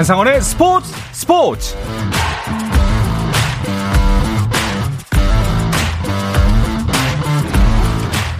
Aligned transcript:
한상원의 0.00 0.40
스포츠 0.40 0.94
스포츠 1.12 1.76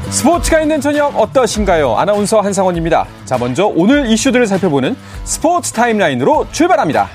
스포츠가 0.09 0.61
있는 0.63 0.81
저녁 0.81 1.15
어떠신가요? 1.21 1.99
아나운서 1.99 2.41
한상원입니다. 2.41 3.07
자, 3.27 3.37
먼저 3.37 3.67
오늘 3.67 4.07
이슈들을 4.07 4.47
살펴보는 4.47 4.97
스포츠 5.25 5.73
타임라인으로 5.73 6.47
출발합니다. 6.51 7.11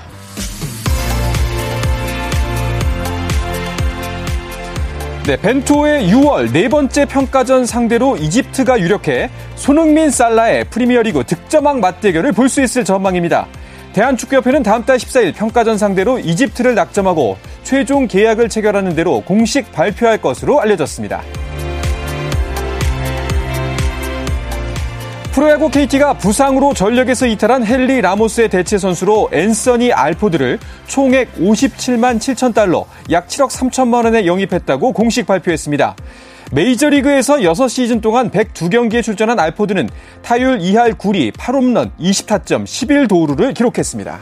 네, 5.25 5.37
벤토의 5.37 6.07
6월 6.11 6.51
네 6.51 6.69
번째 6.69 7.05
평가전 7.05 7.65
상대로 7.65 8.15
이집트가 8.15 8.79
유력해 8.79 9.31
손흥민 9.55 10.11
살라의 10.11 10.65
프리미어리그 10.65 11.23
득점왕 11.23 11.79
맞대결을 11.79 12.31
볼 12.33 12.47
수 12.47 12.61
있을 12.61 12.85
전망입니다. 12.85 13.47
대한축구협회는 13.95 14.61
다음 14.61 14.83
달 14.83 14.97
14일 14.97 15.33
평가전 15.33 15.77
상대로 15.77 16.19
이집트를 16.19 16.75
낙점하고 16.75 17.37
최종 17.63 18.09
계약을 18.09 18.49
체결하는 18.49 18.93
대로 18.93 19.21
공식 19.21 19.71
발표할 19.71 20.21
것으로 20.21 20.59
알려졌습니다. 20.59 21.21
프로야구 25.31 25.69
KT가 25.69 26.17
부상으로 26.17 26.73
전력에서 26.73 27.25
이탈한 27.25 27.65
헨리 27.65 28.01
라모스의 28.01 28.49
대체 28.49 28.77
선수로 28.77 29.29
앤서니 29.31 29.93
알포드를 29.93 30.59
총액 30.87 31.33
57만 31.35 32.17
7천 32.17 32.53
달러, 32.53 32.85
약 33.11 33.27
7억 33.27 33.49
3천만 33.49 34.03
원에 34.03 34.25
영입했다고 34.25 34.91
공식 34.91 35.25
발표했습니다. 35.25 35.95
메이저리그에서 36.51 37.37
6시즌 37.37 38.01
동안 38.01 38.29
102경기에 38.29 39.01
출전한 39.01 39.39
알포드는 39.39 39.89
타율 40.21 40.59
2할 40.59 40.95
9리, 40.95 41.31
8홈런, 41.33 41.91
20타점, 41.99 42.63
11도루를 42.63 43.53
기록했습니다. 43.53 44.19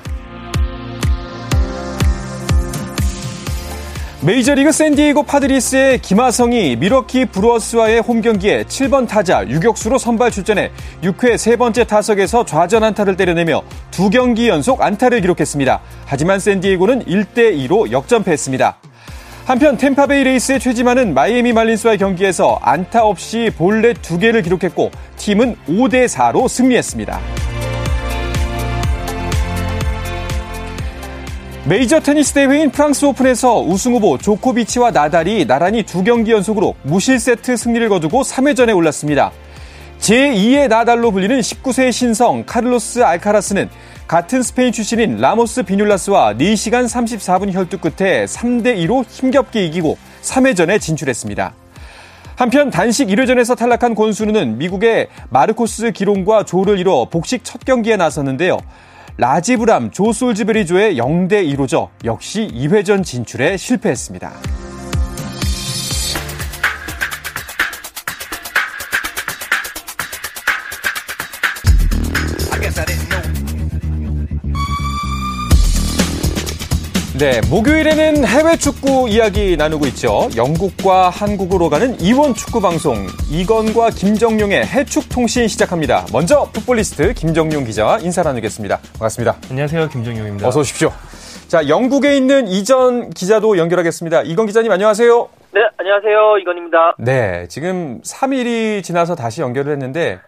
메이저리그 4.21 4.71
샌디에이고 4.71 5.23
파드리스의 5.23 5.99
김하성이 5.99 6.77
밀워키 6.78 7.25
브루어스와의 7.25 7.99
홈경기에 7.99 8.63
7번 8.63 9.05
타자 9.05 9.45
유격수로 9.45 9.97
선발 9.97 10.31
출전해 10.31 10.71
6회 11.01 11.35
세 11.35 11.57
번째 11.57 11.83
타석에서 11.83 12.45
좌전 12.45 12.85
안타를 12.85 13.17
때려내며 13.17 13.63
두 13.91 14.09
경기 14.09 14.47
연속 14.47 14.81
안타를 14.81 15.19
기록했습니다. 15.19 15.81
하지만 16.05 16.39
샌디에이고는 16.39 17.03
1대2로 17.03 17.91
역전패했습니다. 17.91 18.77
한편 19.45 19.75
템파베이 19.75 20.23
레이스의 20.23 20.61
최지만은 20.61 21.13
마이애미 21.13 21.52
말린스와의 21.52 21.97
경기에서 21.97 22.59
안타 22.61 23.03
없이 23.03 23.52
볼넷 23.58 24.02
두 24.02 24.17
개를 24.17 24.41
기록했고 24.41 24.89
팀은 25.17 25.58
5대 25.67 26.08
4로 26.08 26.47
승리했습니다. 26.47 27.19
메이저 31.66 32.00
테니스 32.00 32.33
대회인 32.33 32.72
프랑스 32.72 33.03
오픈에서 33.03 33.59
우승 33.59 33.94
후보 33.94 34.17
조코비치와 34.17 34.91
나달이 34.91 35.45
나란히 35.45 35.83
두 35.83 36.05
경기 36.05 36.31
연속으로 36.31 36.75
무실 36.83 37.19
세트 37.19 37.57
승리를 37.57 37.88
거두고 37.89 38.22
3회전에 38.22 38.73
올랐습니다. 38.75 39.33
제2의 40.00 40.69
나달로 40.69 41.11
불리는 41.11 41.39
19세 41.39 41.91
신성 41.91 42.44
카를로스 42.45 43.03
알카라스는 43.03 43.69
같은 44.08 44.44
스페인 44.44 44.72
출신인 44.72 45.18
라모스 45.18 45.64
비뇰라스와 45.64 46.33
4시간 46.34 46.86
34분 46.86 47.52
혈투 47.52 47.80
끝에 47.80 48.26
3대2로 48.26 49.06
힘겹게 49.08 49.66
이기고 49.66 49.98
3회전에 50.22 50.80
진출했습니다. 50.80 51.54
한편 52.36 52.70
단식 52.70 53.08
1회전에서 53.08 53.56
탈락한 53.58 53.96
권순우는 53.96 54.58
미국의 54.58 55.08
마르코스 55.30 55.92
기롱과 55.92 56.46
조를 56.46 56.80
이뤄 56.80 57.08
복식 57.09 57.44
첫 57.44 57.63
경기에 57.63 57.96
나섰는데요. 57.96 58.58
라지브람 59.18 59.92
조솔즈베리조의 59.92 60.97
0대 60.97 61.47
1호죠. 61.56 61.90
역시 62.03 62.50
2회전 62.52 63.03
진출에 63.03 63.58
실패했습니다. 63.58 64.31
네, 77.23 77.39
목요일에는 77.50 78.28
해외 78.28 78.57
축구 78.57 79.07
이야기 79.07 79.56
나누고 79.56 79.85
있죠. 79.85 80.28
영국과 80.35 81.07
한국으로 81.07 81.69
가는 81.69 81.95
이원 82.01 82.34
축구 82.34 82.59
방송 82.59 82.95
이건과 83.31 83.91
김정용의 83.91 84.66
해축 84.66 85.07
통신 85.07 85.47
시작합니다. 85.47 86.03
먼저 86.12 86.44
풋볼리스트 86.51 87.13
김정용 87.13 87.63
기자와 87.63 88.00
인사 88.00 88.23
나누겠습니다. 88.23 88.75
반갑습니다. 89.00 89.35
안녕하세요, 89.50 89.88
김정용입니다. 89.88 90.45
어서 90.50 90.59
오십시오. 90.59 90.89
자, 91.47 91.69
영국에 91.69 92.17
있는 92.17 92.50
이전 92.50 93.09
기자도 93.12 93.57
연결하겠습니다. 93.57 94.23
이건 94.23 94.45
기자님 94.45 94.69
안녕하세요. 94.69 95.29
네, 95.53 95.62
안녕하세요. 95.78 96.39
이건입니다. 96.39 96.95
네, 97.00 97.47
지금 97.47 98.01
3일이 98.01 98.83
지나서 98.83 99.16
다시 99.16 99.39
연결을 99.39 99.72
했는데 99.72 100.19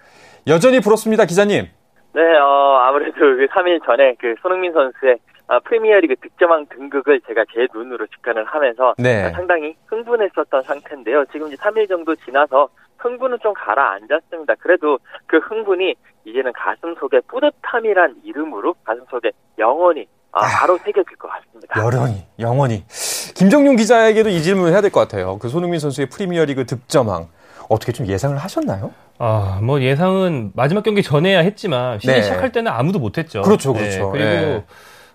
여전히 0.48 0.80
부럽습니다, 0.80 1.26
기자님. 1.26 1.68
네, 2.14 2.22
어, 2.22 2.80
아무래도 2.88 3.20
그 3.20 3.48
3일 3.52 3.86
전에 3.86 4.16
그 4.18 4.36
손흥민 4.42 4.72
선수의 4.72 5.16
아, 5.16 5.35
프리미어리그 5.66 6.16
득점왕 6.22 6.68
등극을 6.68 7.22
제가 7.28 7.44
제 7.54 7.68
눈으로 7.74 8.08
직관을 8.08 8.46
하면서 8.46 8.96
네. 8.98 9.32
상당히 9.32 9.76
흥분했었던 9.88 10.64
상태인데요. 10.64 11.26
지금 11.32 11.48
이제 11.48 11.56
3일 11.58 11.88
정도 11.88 12.16
지나서 12.16 12.70
흥분은 12.98 13.38
좀 13.44 13.54
가라앉았습니다. 13.54 14.56
그래도 14.60 14.98
그 15.28 15.38
흥분이 15.38 15.94
이제는 16.26 16.52
가슴 16.54 16.96
속에 16.96 17.20
뿌듯함이란 17.28 18.16
이름으로 18.24 18.74
가슴 18.84 19.04
속에 19.12 19.32
영원히 19.60 20.08
아, 20.32 20.42
바로 20.60 20.78
새겨질 20.80 21.16
것 21.18 21.30
같습니다. 21.30 21.80
여론이, 21.82 22.26
영원히. 22.40 22.84
김정용 23.36 23.76
기자에게도 23.76 24.30
이 24.30 24.42
질문을 24.42 24.74
해야 24.74 24.82
될 24.82 24.92
것 24.92 25.00
같아요. 25.02 25.38
그 25.38 25.48
손흥민 25.50 25.80
선수의 25.80 26.08
프리미어리그 26.10 26.66
득점왕 26.66 27.28
어떻게 27.70 27.92
좀 27.92 28.08
예상을 28.08 28.36
하셨나요? 28.38 28.92
아, 29.18 29.60
뭐 29.64 29.82
예상은 29.82 30.52
마지막 30.56 30.84
경기 30.84 31.02
전에야 31.04 31.40
했지만 31.40 32.00
시즌 32.00 32.16
네. 32.16 32.22
시작할 32.22 32.52
때는 32.52 32.72
아무도 32.72 33.00
못했죠. 33.00 33.44
그렇죠, 33.44 33.74
그렇죠. 33.74 34.12
그리고 34.12 34.26
네. 34.30 34.66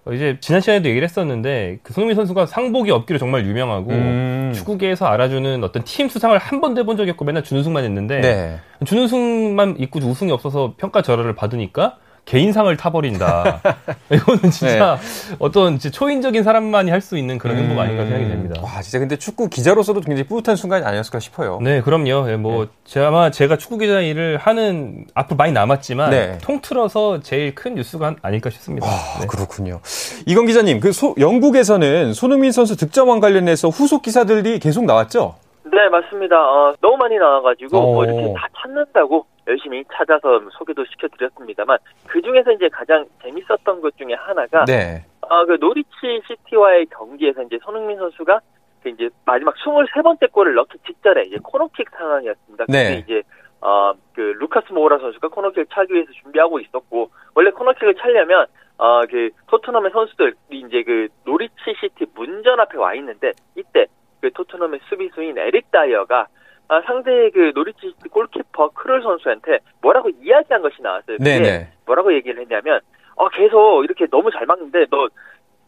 어, 0.04 0.12
이제 0.12 0.38
지난 0.40 0.60
시간에도 0.60 0.88
얘기를 0.88 1.06
했었는데 1.06 1.78
그 1.82 1.92
손흥민 1.92 2.16
선수가 2.16 2.46
상복이 2.46 2.90
없기로 2.90 3.18
정말 3.18 3.44
유명하고 3.46 3.90
음. 3.90 4.52
축구계에서 4.54 5.06
알아주는 5.06 5.62
어떤 5.62 5.84
팀 5.84 6.08
수상을 6.08 6.36
한 6.38 6.60
번도 6.60 6.80
해본 6.80 6.96
적이 6.96 7.10
없고 7.12 7.24
맨날 7.24 7.44
준우승만 7.44 7.84
했는데 7.84 8.20
네. 8.20 8.60
준우승만 8.84 9.76
있고 9.78 10.00
우승이 10.00 10.32
없어서 10.32 10.74
평가 10.78 11.02
절하를 11.02 11.34
받으니까 11.34 11.98
개인상을 12.34 12.74
타버린다. 12.76 13.60
이거는 14.12 14.50
진짜 14.52 14.96
어떤 15.40 15.78
진짜 15.80 15.96
초인적인 15.98 16.44
사람만이 16.44 16.90
할 16.92 17.00
수 17.00 17.16
있는 17.16 17.38
그런 17.38 17.56
행복 17.56 17.78
아닌가 17.80 18.04
생각이 18.04 18.28
됩니다. 18.28 18.60
와, 18.62 18.82
진짜 18.82 18.98
근데 18.98 19.16
축구 19.16 19.48
기자로서도 19.48 20.02
굉장히 20.02 20.28
뿌듯한 20.28 20.54
순간이 20.54 20.84
아니었을까 20.84 21.18
싶어요. 21.18 21.58
네, 21.62 21.80
그럼요. 21.80 22.30
예, 22.30 22.36
뭐 22.36 22.68
제가 22.84 23.08
아마 23.08 23.30
제가 23.30 23.56
축구 23.56 23.78
기자 23.78 24.00
일을 24.00 24.36
하는 24.36 25.06
앞으로 25.14 25.36
많이 25.38 25.52
남았지만 25.52 26.10
네. 26.10 26.38
통틀어서 26.42 27.20
제일 27.20 27.54
큰 27.54 27.74
뉴스가 27.74 28.16
아닐까 28.22 28.50
싶습니다. 28.50 28.86
아, 28.86 29.18
네. 29.20 29.26
그렇군요. 29.26 29.80
이건 30.26 30.44
기자님, 30.46 30.78
그 30.80 30.92
소- 30.92 31.14
영국에서는 31.18 32.12
손흥민 32.12 32.52
선수 32.52 32.76
득점왕 32.76 33.18
관련해서 33.20 33.68
후속 33.70 34.02
기사들이 34.02 34.58
계속 34.58 34.84
나왔죠? 34.84 35.34
네, 35.64 35.88
맞습니다. 35.90 36.36
어, 36.36 36.74
너무 36.82 36.96
많이 36.98 37.16
나와가지고 37.16 37.78
어. 37.78 37.92
뭐 37.94 38.04
이렇게 38.04 38.34
다 38.34 38.46
찾는다고 38.60 39.24
열심히 39.50 39.84
찾아서 39.92 40.40
소개도 40.52 40.84
시켜드렸습니다만 40.84 41.78
그 42.06 42.22
중에서 42.22 42.52
이제 42.52 42.68
가장 42.68 43.04
재밌었던 43.22 43.80
것 43.80 43.96
중에 43.96 44.14
하나가 44.14 44.64
네. 44.64 45.04
어, 45.22 45.44
그 45.44 45.58
노리치 45.60 46.22
시티와의 46.26 46.86
경기에서 46.86 47.42
이제 47.42 47.58
손흥민 47.62 47.98
선수가 47.98 48.40
그 48.82 48.88
이제 48.88 49.10
마지막 49.24 49.54
23번째 49.56 50.32
골을 50.32 50.54
넣기 50.54 50.78
직전에 50.86 51.22
이제 51.22 51.36
코너킥 51.42 51.90
상황이었습니다. 51.90 52.66
근데 52.66 52.88
네. 52.88 52.98
이제 53.04 53.22
어, 53.60 53.92
그 54.14 54.20
루카스 54.20 54.72
모우라 54.72 54.98
선수가 54.98 55.28
코너킥을 55.28 55.66
차기 55.72 55.94
위해서 55.94 56.10
준비하고 56.22 56.60
있었고 56.60 57.10
원래 57.34 57.50
코너킥을 57.50 57.96
차려면 57.96 58.46
어, 58.78 59.04
그 59.06 59.30
토트넘의 59.48 59.90
선수들이 59.90 60.34
이제 60.66 60.82
그 60.84 61.08
노리치 61.24 61.74
시티 61.80 62.06
문전 62.14 62.60
앞에 62.60 62.78
와 62.78 62.94
있는데 62.94 63.32
이때 63.54 63.86
그 64.20 64.30
토트넘의 64.32 64.80
수비수인 64.88 65.36
에릭 65.36 65.70
다이어가 65.70 66.28
아, 66.70 66.80
상대의 66.86 67.32
그 67.32 67.50
노리치 67.52 67.92
골키퍼 68.12 68.68
크롤 68.70 69.02
선수한테 69.02 69.58
뭐라고 69.82 70.08
이야기한 70.22 70.62
것이 70.62 70.80
나왔어요. 70.80 71.16
네네. 71.18 71.68
뭐라고 71.84 72.14
얘기를 72.14 72.40
했냐면 72.40 72.80
어 73.16 73.28
계속 73.28 73.82
이렇게 73.82 74.06
너무 74.06 74.30
잘 74.30 74.46
막는데 74.46 74.86
너 74.88 75.08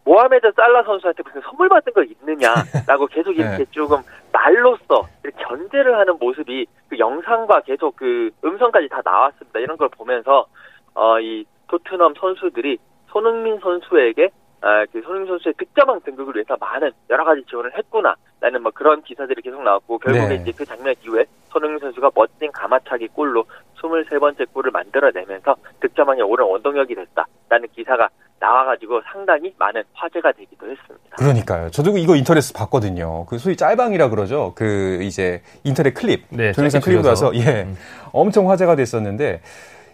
모하메드 0.05 0.53
살라 0.55 0.85
선수한테 0.85 1.25
무슨 1.25 1.41
선물 1.41 1.69
받은 1.69 1.93
거 1.93 2.05
있느냐라고 2.05 3.07
계속 3.11 3.33
이렇게 3.37 3.59
네. 3.59 3.65
조금 3.73 3.99
말로써 4.33 5.09
이렇게 5.25 5.43
견제를 5.43 5.99
하는 5.99 6.17
모습이 6.21 6.67
그 6.89 6.97
영상과 6.97 7.63
계속 7.63 7.97
그 7.97 8.31
음성까지 8.45 8.89
다 8.89 9.01
나왔습니다. 9.05 9.59
이런 9.59 9.77
걸 9.77 9.89
보면서 9.89 10.47
어 10.95 11.19
이 11.19 11.45
토트넘 11.67 12.15
선수들이 12.15 12.79
손흥민 13.09 13.59
선수에게 13.59 14.29
아, 14.61 14.85
그 14.93 15.01
손흥민 15.03 15.27
선수의 15.27 15.55
득점왕 15.59 16.03
등극을 16.03 16.37
위해서 16.37 16.57
많은 16.61 16.93
여러 17.11 17.25
가지 17.25 17.43
지원을 17.49 17.77
했구나 17.77 18.15
라는 18.43 18.61
뭐 18.61 18.73
그런 18.75 19.01
기사들이 19.03 19.41
계속 19.41 19.63
나왔고 19.63 19.99
결국에 20.01 20.27
네. 20.27 20.35
이제 20.35 20.51
그 20.51 20.65
장면 20.65 20.93
이후에 21.05 21.25
손흥민 21.51 21.79
선수가 21.79 22.11
멋진 22.13 22.51
가마차기 22.51 23.07
골로 23.09 23.45
23번째 23.81 24.53
골을 24.53 24.73
만들어내면서 24.73 25.55
득점왕에 25.81 26.23
오른 26.23 26.47
원동력이 26.47 26.95
됐다라는 26.95 27.69
기사가 27.73 28.09
나와가지고 28.41 29.01
상당히 29.13 29.55
많은 29.57 29.85
화제가 29.93 30.33
되기도 30.33 30.69
했습니다. 30.69 31.17
그러니까요. 31.17 31.71
저도 31.71 31.97
이거 31.97 32.17
인터넷에서 32.17 32.53
봤거든요. 32.59 33.27
그 33.27 33.39
소위 33.39 33.57
짤방이라 33.57 34.09
그러죠. 34.09 34.53
그 34.57 34.99
이제 35.03 35.41
인터넷 35.63 35.95
클립, 35.95 36.27
네, 36.31 36.51
동영상 36.51 36.81
짧게 36.81 36.85
클립 36.85 37.03
줄여서. 37.03 37.27
와서 37.27 37.37
예, 37.37 37.63
음. 37.63 37.77
엄청 38.13 38.51
화제가 38.51 38.75
됐었는데 38.75 39.41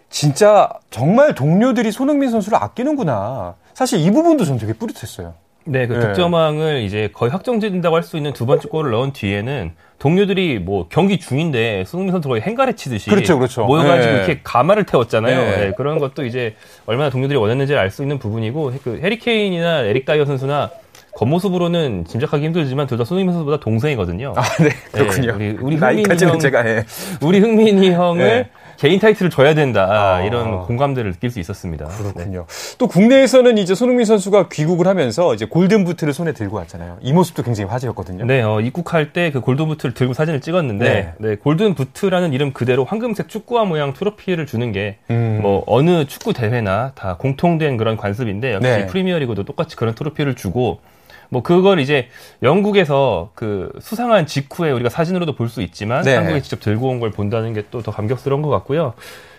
진짜 0.09 0.69
정말 0.89 1.35
동료들이 1.35 1.91
손흥민 1.91 2.31
선수를 2.31 2.57
아끼는구나. 2.59 3.55
사실 3.75 3.99
이 3.99 4.09
부분도 4.09 4.43
전 4.43 4.57
되게 4.57 4.73
뿌듯했어요. 4.73 5.35
네, 5.65 5.85
그 5.87 5.93
네. 5.93 5.99
득점왕을 5.99 6.81
이제 6.81 7.09
거의 7.13 7.31
확정된다고 7.31 7.95
할 7.95 8.03
수 8.03 8.17
있는 8.17 8.33
두 8.33 8.45
번째 8.45 8.67
골을 8.69 8.91
넣은 8.91 9.13
뒤에는 9.13 9.71
동료들이 9.99 10.59
뭐 10.59 10.87
경기 10.89 11.19
중인데 11.19 11.83
손흥민 11.85 12.11
선수 12.13 12.29
거의 12.29 12.41
행가래 12.41 12.73
치듯이 12.73 13.09
그렇죠, 13.09 13.37
그렇죠. 13.37 13.65
모여가지고 13.65 14.11
네. 14.13 14.17
이렇게 14.17 14.39
가마를 14.43 14.85
태웠잖아요. 14.85 15.37
네. 15.41 15.57
네, 15.57 15.71
그런 15.75 15.99
것도 15.99 16.25
이제 16.25 16.55
얼마나 16.85 17.09
동료들이 17.09 17.37
원했는지를 17.37 17.79
알수 17.79 18.01
있는 18.01 18.17
부분이고 18.17 18.73
그 18.83 18.99
해리 19.03 19.19
케인이나 19.19 19.81
에릭 19.81 20.05
다이어 20.05 20.25
선수나 20.25 20.71
겉모습으로는 21.15 22.05
짐작하기 22.05 22.45
힘들지만 22.45 22.87
둘 22.87 22.97
다 22.97 23.03
손흥민 23.03 23.33
선수보다 23.33 23.59
동생이거든요. 23.59 24.33
아, 24.37 24.41
네, 24.63 24.69
그렇군요. 24.93 25.33
우리- 25.35 25.57
우리 25.59 25.75
흥민이 25.75 26.03
형- 26.25 26.39
제가 26.39 26.65
예. 26.67 26.85
우리 27.21 27.39
흥민이 27.39 27.91
형을 27.91 28.23
네. 28.25 28.49
개인 28.79 28.99
타이틀을 28.99 29.29
줘야 29.29 29.53
된다 29.53 30.15
아. 30.17 30.21
이런 30.23 30.61
공감대를 30.61 31.11
느낄 31.13 31.29
수 31.31 31.39
있었습니다. 31.39 31.85
그렇군요. 31.85 32.45
또 32.77 32.87
국내에서는 32.87 33.57
이제 33.57 33.75
손흥민 33.75 34.05
선수가 34.05 34.49
귀국을 34.49 34.87
하면서 34.87 35.33
이제 35.33 35.45
골든 35.45 35.83
부트를 35.83 36.13
손에 36.13 36.31
들고 36.31 36.57
왔잖아요. 36.57 36.97
이 37.01 37.13
모습도 37.13 37.43
굉장히 37.43 37.69
화제였거든요. 37.69 38.25
네, 38.25 38.41
어, 38.41 38.59
입국할 38.61 39.13
때 39.13 39.29
그 39.31 39.41
골든 39.41 39.67
부트를 39.67 39.93
들고 39.93 40.13
사진을 40.13 40.41
찍었는데, 40.41 41.13
네. 41.17 41.35
골든 41.35 41.75
부트라는 41.75 42.33
이름 42.33 42.53
그대로 42.53 42.85
황금색 42.85 43.27
축구화 43.29 43.65
모양 43.65 43.93
트로피를 43.93 44.45
주는 44.45 44.71
게, 44.71 44.97
음. 45.11 45.39
뭐, 45.41 45.63
어느 45.67 46.05
축구 46.05 46.33
대회나 46.33 46.93
다 46.95 47.17
공통된 47.17 47.77
그런 47.77 47.97
관습인데, 47.97 48.53
역시 48.53 48.69
네. 48.69 48.87
프리미어리그도 48.87 49.43
똑같이 49.43 49.75
그런 49.75 49.93
트로피를 49.93 50.35
주고, 50.35 50.79
뭐, 51.29 51.41
그걸 51.43 51.79
이제 51.79 52.07
영국에서 52.43 53.31
그 53.35 53.71
수상한 53.79 54.25
직후에 54.25 54.71
우리가 54.71 54.89
사진으로도 54.89 55.35
볼 55.35 55.47
수 55.49 55.61
있지만, 55.61 56.03
네. 56.03 56.15
한국에 56.15 56.41
직접 56.41 56.59
들고 56.59 56.87
온 56.89 56.99
걸 56.99 57.11
본다는 57.11 57.53
게 57.53 57.63
또 57.71 57.81
더 57.81 57.91
감격스러운 57.91 58.41
것 58.41 58.49
같고요. 58.49 58.93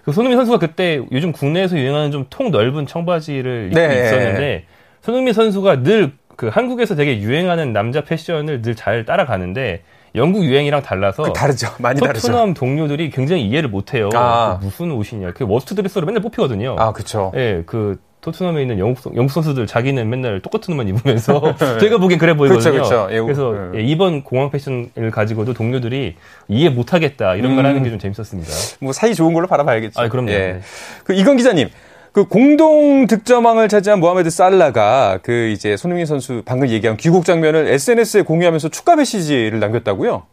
그 0.04 0.12
손흥민 0.12 0.38
선수가 0.38 0.58
그때 0.58 1.02
요즘 1.12 1.32
국내에서 1.32 1.76
유행하는 1.76 2.10
좀 2.10 2.26
통 2.30 2.50
넓은 2.50 2.86
청바지를 2.86 3.66
입고 3.72 3.78
네. 3.80 4.04
있었는데, 4.06 4.64
손흥민 5.02 5.32
선수가 5.34 5.82
늘 5.82 6.12
그 6.36 6.48
한국에서 6.48 6.94
되게 6.94 7.18
유행하는 7.20 7.74
남자 7.74 8.00
패션을 8.02 8.62
늘 8.62 8.74
잘 8.74 9.04
따라가는데 9.04 9.82
영국 10.14 10.42
유행이랑 10.42 10.80
달라서 10.80 11.24
그 11.24 11.32
다르죠. 11.34 11.66
많이 11.78 12.00
다르죠. 12.00 12.28
토트넘 12.28 12.54
동료들이 12.54 13.10
굉장히 13.10 13.42
이해를 13.46 13.68
못해요. 13.68 14.08
아. 14.14 14.56
그 14.58 14.64
무슨 14.64 14.90
옷이냐. 14.90 15.32
그 15.34 15.44
worst 15.46 15.74
dresser로 15.74 16.06
맨날 16.06 16.22
뽑히거든요. 16.22 16.76
아, 16.78 16.92
그쵸. 16.92 17.30
예, 17.36 17.62
그 17.66 18.00
토트넘에 18.20 18.62
있는 18.62 18.78
영국, 18.78 19.00
선- 19.00 19.16
영국 19.16 19.32
선수들 19.32 19.66
자기는 19.66 20.08
맨날 20.10 20.40
똑같은 20.40 20.72
옷만 20.72 20.88
입으면서 20.88 21.40
제가 21.80 21.98
보기엔 21.98 22.18
그래 22.18 22.34
보이거든요. 22.36 22.72
그렇죠, 22.72 22.88
그렇죠. 22.90 23.14
예, 23.14 23.20
그래서 23.20 23.50
음. 23.52 23.72
예, 23.76 23.80
이번 23.82 24.22
공항 24.22 24.50
패션을 24.50 25.10
가지고도 25.12 25.54
동료들이 25.54 26.16
이해 26.48 26.68
못하겠다 26.70 27.34
이런 27.36 27.56
걸 27.56 27.64
음. 27.64 27.68
하는 27.70 27.82
게 27.82 27.90
좀 27.90 27.98
재밌었습니다. 27.98 28.50
뭐 28.80 28.92
사이 28.92 29.14
좋은 29.14 29.32
걸로 29.32 29.46
바라봐야겠죠. 29.46 30.00
아, 30.00 30.08
그럼요. 30.08 30.30
예. 30.30 30.36
네. 30.38 30.60
그 31.04 31.12
이건 31.14 31.36
기자님. 31.36 31.68
그 32.12 32.24
공동 32.26 33.06
득점왕을 33.06 33.68
차지한 33.68 34.00
모하메드 34.00 34.30
살라가 34.30 35.20
그 35.22 35.46
이제 35.48 35.76
손흥민 35.76 36.06
선수 36.06 36.42
방금 36.44 36.68
얘기한 36.68 36.96
귀국 36.96 37.24
장면을 37.24 37.68
SNS에 37.68 38.22
공유하면서 38.22 38.68
축하 38.70 38.96
메시지를 38.96 39.60
남겼다고요? 39.60 40.24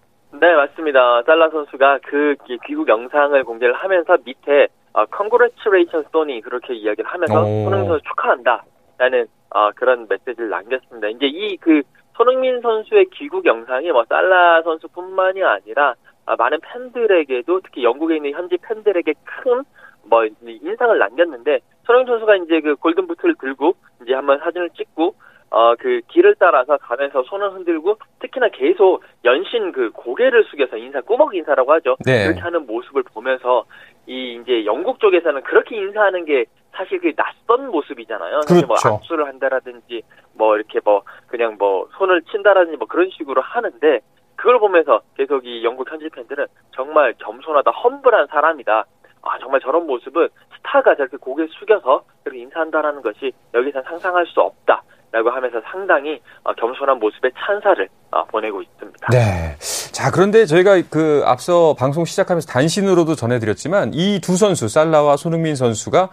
네, 0.41 0.47
맞습니다. 0.55 0.99
살라 1.25 1.49
선수가 1.51 1.99
그 2.09 2.35
귀국 2.67 2.87
영상을 2.89 3.43
공개를 3.43 3.75
하면서 3.75 4.17
밑에 4.25 4.67
어, 4.97 5.05
congratulations 5.15 6.09
소니 6.11 6.41
그렇게 6.41 6.73
이야기를 6.73 7.07
하면서 7.07 7.41
오. 7.41 7.63
손흥민 7.65 7.87
선수 7.87 8.03
축하한다. 8.09 8.63
라는 8.97 9.27
어, 9.51 9.69
그런 9.75 10.07
메시지를 10.09 10.49
남겼습니다. 10.49 11.07
이제 11.09 11.27
이 11.27 11.55
그 11.57 11.83
손흥민 12.15 12.59
선수의 12.61 13.05
귀국 13.13 13.45
영상이 13.45 13.91
뭐 13.91 14.03
살라 14.09 14.63
선수뿐만이 14.63 15.43
아니라 15.43 15.93
아, 16.25 16.35
많은 16.35 16.59
팬들에게도 16.61 17.61
특히 17.61 17.83
영국에 17.83 18.15
있는 18.15 18.31
현지 18.31 18.57
팬들에게 18.57 19.13
큰 19.23 19.63
뭐 20.09 20.25
인상을 20.41 20.97
남겼는데 20.97 21.59
손흥민 21.85 22.07
선수가 22.13 22.35
이제 22.37 22.61
그 22.61 22.75
골든 22.77 23.07
부트를 23.07 23.35
들고 23.41 23.75
이제 24.01 24.13
한번 24.13 24.39
사진을 24.39 24.69
찍고 24.69 25.15
어그 25.49 26.01
길을 26.07 26.35
따라서 26.39 26.77
가면서 26.77 27.23
손을 27.23 27.51
흔들고 27.53 27.97
특히나 28.19 28.47
계속 28.49 29.03
연신 29.25 29.73
그 29.73 29.89
고개를 29.91 30.45
숙여서 30.45 30.77
인사 30.77 31.01
꾸벅 31.01 31.35
인사라고 31.35 31.73
하죠. 31.73 31.97
네. 32.05 32.23
그렇게 32.25 32.39
하는 32.39 32.65
모습을 32.65 33.03
보면서 33.03 33.65
이 34.07 34.39
이제 34.41 34.65
영국 34.65 34.99
쪽에서는 34.99 35.43
그렇게 35.43 35.75
인사하는 35.75 36.25
게 36.25 36.45
사실 36.73 36.99
그 36.99 37.13
낯선 37.15 37.69
모습이잖아요. 37.69 38.41
뭐 38.65 38.75
그렇죠. 38.77 38.95
악수를 38.95 39.27
한다라든지 39.27 40.01
뭐 40.33 40.55
이렇게 40.55 40.79
뭐 40.83 41.03
그냥 41.27 41.57
뭐 41.59 41.87
손을 41.97 42.21
친다라든지 42.23 42.77
뭐 42.77 42.87
그런 42.87 43.09
식으로 43.09 43.41
하는데 43.41 43.99
그걸 44.35 44.59
보면서 44.59 45.01
계속 45.15 45.45
이 45.45 45.63
영국 45.63 45.91
현지 45.91 46.07
팬들은 46.09 46.45
정말 46.73 47.13
겸손하다, 47.17 47.71
험블한 47.71 48.27
사람이다. 48.27 48.85
아 49.23 49.39
정말 49.39 49.59
저런 49.59 49.85
모습은 49.87 50.29
스타가 50.57 50.95
저렇게 50.95 51.17
고개 51.17 51.45
숙여서 51.47 52.03
그렇게 52.23 52.41
인사한다라는 52.41 53.01
것이 53.01 53.33
여기서 53.53 53.81
상상할 53.81 54.25
수 54.27 54.39
없다 54.39 54.83
라고 55.11 55.29
하면서 55.29 55.59
상당히 55.61 56.21
어, 56.43 56.53
겸손한 56.53 56.99
모습에 56.99 57.31
찬사를 57.37 57.89
어, 58.11 58.23
보내고 58.25 58.61
있습니다. 58.61 59.07
네. 59.11 59.55
자, 59.97 60.11
그런데 60.11 60.45
저희가 60.45 60.79
그 60.91 61.23
앞서 61.25 61.73
방송 61.73 62.05
시작하면서 62.05 62.47
단신으로도 62.47 63.15
전해드렸지만 63.15 63.93
이 63.95 64.19
두 64.21 64.37
선수, 64.37 64.67
살라와 64.67 65.17
손흥민 65.17 65.55
선수가 65.55 66.09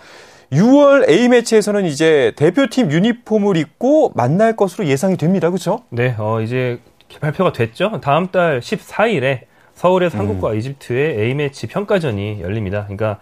6월 0.53 1.07
A매치에서는 1.07 1.85
이제 1.85 2.33
대표팀 2.37 2.91
유니폼을 2.91 3.59
입고 3.59 4.13
만날 4.15 4.57
것으로 4.57 4.87
예상이 4.87 5.19
됩니다. 5.19 5.51
그렇죠? 5.51 5.83
네, 5.91 6.15
어, 6.17 6.41
이제 6.41 6.79
발표가 7.21 7.53
됐죠. 7.53 8.01
다음 8.03 8.29
달 8.29 8.61
14일에 8.61 9.41
서울에서 9.75 10.17
한국과 10.17 10.53
음. 10.53 10.57
이집트의 10.57 11.21
A매치 11.21 11.67
평가전이 11.67 12.41
열립니다. 12.41 12.85
그러니까 12.85 13.19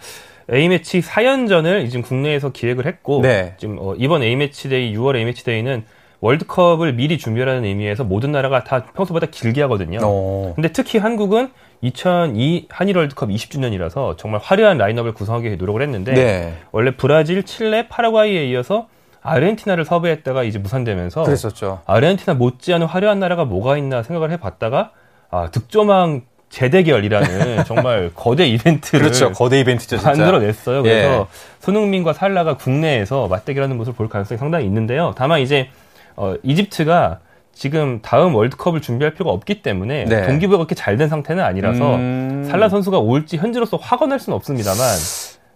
A매치 0.49 1.00
4연전을 1.00 1.91
지금 1.91 2.03
국내에서 2.03 2.53
기획을 2.53 2.87
했고 2.87 3.20
네. 3.20 3.55
지금 3.59 3.79
어, 3.81 3.97
이번 3.99 4.23
A매치 4.23 4.69
데이 4.69 4.94
6월 4.97 5.17
A매치 5.17 5.43
데이는 5.43 5.82
월드컵을 6.22 6.92
미리 6.94 7.19
준비하는 7.19 7.64
의미에서 7.64 8.04
모든 8.04 8.30
나라가 8.30 8.62
다 8.62 8.84
평소보다 8.94 9.26
길게 9.26 9.60
하거든요. 9.62 9.98
어. 10.02 10.52
근데 10.54 10.70
특히 10.70 10.99
한국은 10.99 11.50
2002 11.80 12.68
한일 12.70 12.97
월드컵 12.97 13.28
20주년이라서 13.28 14.16
정말 14.16 14.40
화려한 14.42 14.78
라인업을 14.78 15.14
구성하기 15.14 15.47
위해 15.47 15.56
노력을 15.56 15.82
했는데 15.82 16.12
네. 16.12 16.54
원래 16.70 16.92
브라질, 16.97 17.42
칠레, 17.42 17.88
파라과이에 17.88 18.47
이어서 18.47 18.87
아르헨티나를 19.20 19.85
섭외했다가 19.85 20.44
이제 20.44 20.61
무산되면서 20.61 21.25
그랬었죠. 21.25 21.80
아르헨티나 21.87 22.35
못지않은 22.35 22.87
화려한 22.87 23.18
나라가 23.18 23.44
뭐가 23.44 23.76
있나 23.76 24.04
생각을 24.04 24.30
해봤다가 24.30 24.92
아 25.30 25.49
득점왕 25.50 26.23
재대결이라는 26.50 27.64
정말 27.66 28.12
거대 28.14 28.47
이벤트를 28.47 29.00
그렇죠. 29.06 29.32
거대 29.32 29.58
이벤트죠, 29.58 29.97
진짜. 29.97 30.11
만들어냈어요. 30.11 30.82
그래서 30.82 31.20
예. 31.20 31.26
손흥민과 31.61 32.12
살라가 32.12 32.56
국내에서 32.56 33.26
맞대결하는 33.26 33.76
모습을 33.76 33.97
볼 33.97 34.08
가능성이 34.08 34.38
상당히 34.38 34.66
있는데요. 34.66 35.14
다만 35.16 35.40
이제 35.40 35.68
어, 36.16 36.35
이집트가 36.42 37.21
지금 37.54 38.00
다음 38.00 38.35
월드컵을 38.35 38.81
준비할 38.81 39.12
필요가 39.14 39.31
없기 39.33 39.62
때문에 39.62 40.04
네. 40.07 40.26
동기부여가 40.26 40.64
그렇게 40.64 40.75
잘 40.75 40.97
된 40.97 41.09
상태는 41.09 41.42
아니라서 41.45 41.97
음. 41.97 42.47
살라 42.49 42.69
선수가 42.69 42.99
올지 42.99 43.37
현재로서 43.37 43.76
확언할 43.76 44.19
수는 44.19 44.37
없습니다만 44.37 44.78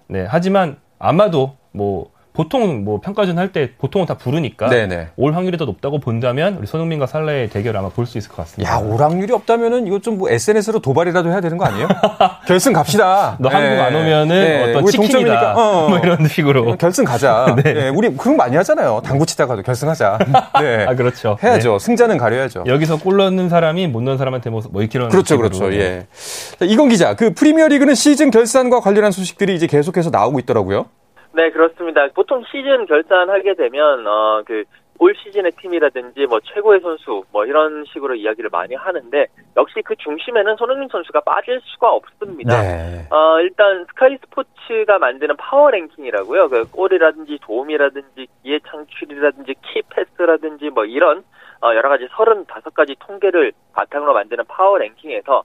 네 0.09 0.27
하지만 0.29 0.77
아마도 0.99 1.57
뭐 1.73 2.11
보통 2.37 2.85
뭐 2.85 3.01
평가전 3.01 3.39
할 3.39 3.47
때 3.53 3.71
보통은 3.79 4.07
다 4.07 4.15
부르니까 4.15 4.69
네네. 4.69 5.09
올 5.17 5.33
확률이 5.35 5.57
더 5.57 5.65
높다고 5.65 5.99
본다면 6.01 6.57
우리 6.59 6.67
손흥민과 6.67 7.07
살라의 7.07 7.49
대결을 7.49 7.79
아마 7.81 7.89
볼 7.89 8.07
수 8.07 8.19
있을 8.19 8.29
것 8.31 8.37
같습니다. 8.39 8.71
야, 8.73 8.79
오락률이 8.79 9.33
없다면은 9.33 9.87
이거 9.87 9.99
좀 10.01 10.17
뭐 10.17 10.31
SNS로 10.31 10.81
도발이라도 10.81 11.31
해야 11.31 11.41
되는 11.41 11.57
거 11.59 11.65
아니에요? 11.67 11.89
결승 12.47 12.73
갑시다. 12.73 13.37
너 13.39 13.49
한국 13.51 13.83
안 13.83 13.95
오면은 13.95 14.29
네, 14.29 14.63
어떤 14.71 14.87
치킨이다. 14.87 15.13
동점이니까, 15.19 15.55
어. 15.57 15.89
뭐 15.91 15.99
이런 15.99 16.27
식으로. 16.29 16.77
결승 16.77 17.05
가자. 17.05 17.55
네. 17.63 17.73
네, 17.75 17.89
우리 17.89 18.15
그런 18.17 18.37
거 18.37 18.45
많이 18.45 18.57
하잖아요. 18.57 19.01
당구 19.05 19.27
치다가도 19.27 19.63
결승하자. 19.63 20.19
네. 20.61 20.85
아 20.89 20.95
그렇죠. 20.95 21.37
해야죠. 21.43 21.79
승자는 21.79 22.17
가려야죠. 22.19 22.65
네. 22.65 22.73
여기서 22.73 22.99
골 22.99 23.17
넣는 23.19 23.49
사람이 23.49 23.89
못 23.89 24.03
넣는 24.03 24.19
사람한테 24.19 24.51
뭐, 24.51 24.63
뭐 24.71 24.83
이런 24.83 25.09
그렇죠. 25.09 25.37
그렇죠. 25.37 25.73
예. 25.75 26.07
자, 26.59 26.65
이건 26.65 26.89
기자, 26.89 27.15
그 27.15 27.33
프리미어리그는 27.35 27.95
시즌 27.95 28.31
결산과 28.31 28.81
관련한 28.81 29.13
소식들이 29.13 29.55
이제 29.55 29.67
계속해서 29.67 30.11
나오고 30.11 30.39
있더라고요. 30.41 30.87
네, 31.37 31.51
그렇습니다. 31.51 32.09
보통 32.15 32.43
시즌 32.51 32.87
결산하게 32.87 33.55
되면 33.55 34.07
어 34.07 34.43
그 34.47 34.65
올 34.99 35.15
시즌의 35.15 35.53
팀이라든지 35.53 36.27
뭐 36.27 36.41
최고의 36.41 36.81
선수 36.81 37.25
뭐 37.33 37.45
이런 37.45 37.85
식으로 37.93 38.15
이야기를 38.15 38.51
많이 38.51 38.75
하는데 38.75 39.27
역시 39.57 39.83
그 39.85 39.95
중심에는 39.97 40.57
손흥민 40.57 40.89
선수가 40.89 41.21
빠질 41.21 41.61
수가 41.65 41.93
없습니다. 41.93 42.61
네. 42.61 43.07
어, 43.11 43.41
일단 43.41 43.85
스카이 43.89 44.17
스포츠가 44.19 44.99
만드는 44.99 45.37
파워 45.37 45.71
랭킹이라고요. 45.71 46.49
그 46.49 46.71
골이라든지 46.71 47.39
도움이라든지 47.43 48.27
기회 48.43 48.59
창출이라든지 48.61 49.55
키 49.63 49.83
패스라든지 49.91 50.71
뭐 50.71 50.85
이런 50.85 51.25
어, 51.63 51.75
여러 51.75 51.89
가지 51.89 52.07
35가지 52.09 52.97
통계를 53.01 53.53
바탕으로 53.73 54.13
만드는 54.15 54.45
파워 54.49 54.79
랭킹에서 54.79 55.43